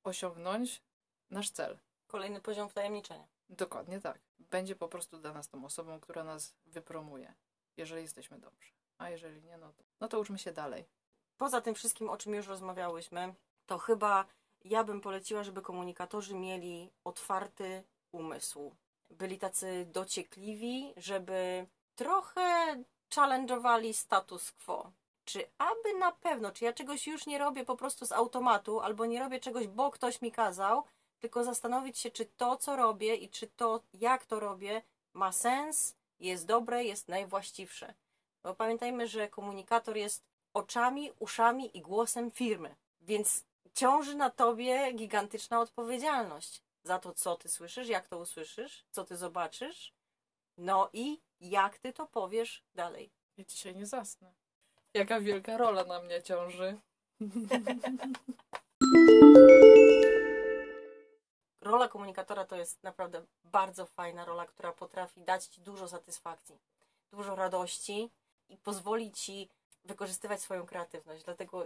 osiągnąć 0.04 0.82
nasz 1.30 1.50
cel. 1.50 1.78
Kolejny 2.06 2.40
poziom 2.40 2.68
wtajemniczenia. 2.68 3.28
Dokładnie 3.48 4.00
tak. 4.00 4.18
Będzie 4.38 4.76
po 4.76 4.88
prostu 4.88 5.18
dla 5.18 5.32
nas 5.32 5.48
tą 5.48 5.64
osobą, 5.64 6.00
która 6.00 6.24
nas 6.24 6.54
wypromuje, 6.66 7.34
jeżeli 7.76 8.02
jesteśmy 8.02 8.38
dobrzy. 8.38 8.70
A 8.98 9.10
jeżeli 9.10 9.42
nie, 9.42 9.58
no 9.58 9.72
to, 9.72 9.84
no 10.00 10.08
to 10.08 10.20
uczmy 10.20 10.38
się 10.38 10.52
dalej. 10.52 10.84
Poza 11.36 11.60
tym 11.60 11.74
wszystkim, 11.74 12.10
o 12.10 12.16
czym 12.16 12.34
już 12.34 12.46
rozmawiałyśmy, 12.46 13.34
to 13.66 13.78
chyba 13.78 14.26
ja 14.64 14.84
bym 14.84 15.00
poleciła, 15.00 15.42
żeby 15.42 15.62
komunikatorzy 15.62 16.34
mieli 16.34 16.90
otwarty 17.04 17.84
umysł. 18.12 18.76
Byli 19.10 19.38
tacy 19.38 19.86
dociekliwi, 19.92 20.94
żeby 20.96 21.66
trochę 21.94 22.76
challenge'owali 23.14 23.92
status 23.92 24.52
quo. 24.52 24.92
Czy 25.24 25.50
aby 25.58 25.98
na 25.98 26.12
pewno, 26.12 26.52
czy 26.52 26.64
ja 26.64 26.72
czegoś 26.72 27.06
już 27.06 27.26
nie 27.26 27.38
robię 27.38 27.64
po 27.64 27.76
prostu 27.76 28.06
z 28.06 28.12
automatu, 28.12 28.80
albo 28.80 29.06
nie 29.06 29.20
robię 29.20 29.40
czegoś, 29.40 29.66
bo 29.66 29.90
ktoś 29.90 30.22
mi 30.22 30.32
kazał, 30.32 30.84
tylko 31.18 31.44
zastanowić 31.44 31.98
się, 31.98 32.10
czy 32.10 32.24
to, 32.24 32.56
co 32.56 32.76
robię 32.76 33.14
i 33.14 33.28
czy 33.28 33.46
to, 33.46 33.80
jak 33.92 34.26
to 34.26 34.40
robię, 34.40 34.82
ma 35.12 35.32
sens, 35.32 35.96
jest 36.20 36.46
dobre, 36.46 36.84
jest 36.84 37.08
najwłaściwsze. 37.08 37.94
Bo 38.42 38.54
pamiętajmy, 38.54 39.08
że 39.08 39.28
komunikator 39.28 39.96
jest 39.96 40.24
oczami, 40.54 41.12
uszami 41.18 41.78
i 41.78 41.80
głosem 41.80 42.30
firmy. 42.30 42.76
Więc 43.00 43.44
ciąży 43.74 44.14
na 44.14 44.30
tobie 44.30 44.92
gigantyczna 44.92 45.60
odpowiedzialność 45.60 46.62
za 46.82 46.98
to, 46.98 47.14
co 47.14 47.36
ty 47.36 47.48
słyszysz, 47.48 47.88
jak 47.88 48.08
to 48.08 48.18
usłyszysz, 48.18 48.84
co 48.90 49.04
ty 49.04 49.16
zobaczysz, 49.16 49.94
no 50.58 50.90
i 50.92 51.20
jak 51.40 51.78
ty 51.78 51.92
to 51.92 52.06
powiesz 52.06 52.64
dalej. 52.74 53.10
Ja 53.36 53.44
dzisiaj 53.44 53.76
nie 53.76 53.86
zasnę. 53.86 54.32
Jaka 54.94 55.20
wielka 55.20 55.56
rola 55.56 55.84
na 55.84 56.00
mnie 56.02 56.22
ciąży. 56.22 56.78
Rola 61.60 61.88
komunikatora 61.88 62.44
to 62.44 62.56
jest 62.56 62.82
naprawdę 62.82 63.24
bardzo 63.44 63.86
fajna 63.86 64.24
rola, 64.24 64.46
która 64.46 64.72
potrafi 64.72 65.20
dać 65.20 65.46
ci 65.46 65.60
dużo 65.60 65.88
satysfakcji, 65.88 66.58
dużo 67.10 67.34
radości 67.36 68.10
i 68.48 68.56
pozwoli 68.56 69.12
ci 69.12 69.48
wykorzystywać 69.84 70.40
swoją 70.40 70.66
kreatywność. 70.66 71.24
Dlatego 71.24 71.64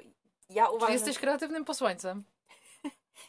ja 0.51 0.67
Czy 0.67 0.73
uważam. 0.73 0.93
jesteś 0.93 1.19
kreatywnym 1.19 1.65
posłańcem? 1.65 2.25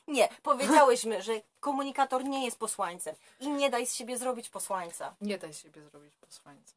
Nie, 0.08 0.30
powiedziałyśmy, 0.44 1.22
że 1.22 1.34
komunikator 1.60 2.24
nie 2.24 2.46
jest 2.46 2.60
posłańcem 2.60 3.16
i 3.40 3.50
nie 3.50 3.70
daj 3.70 3.88
z 3.88 3.94
siebie 3.94 4.18
zrobić 4.18 4.50
posłańca. 4.50 5.16
Nie 5.22 5.38
daj 5.38 5.54
siebie 5.54 5.82
zrobić 5.82 6.16
posłańca. 6.16 6.76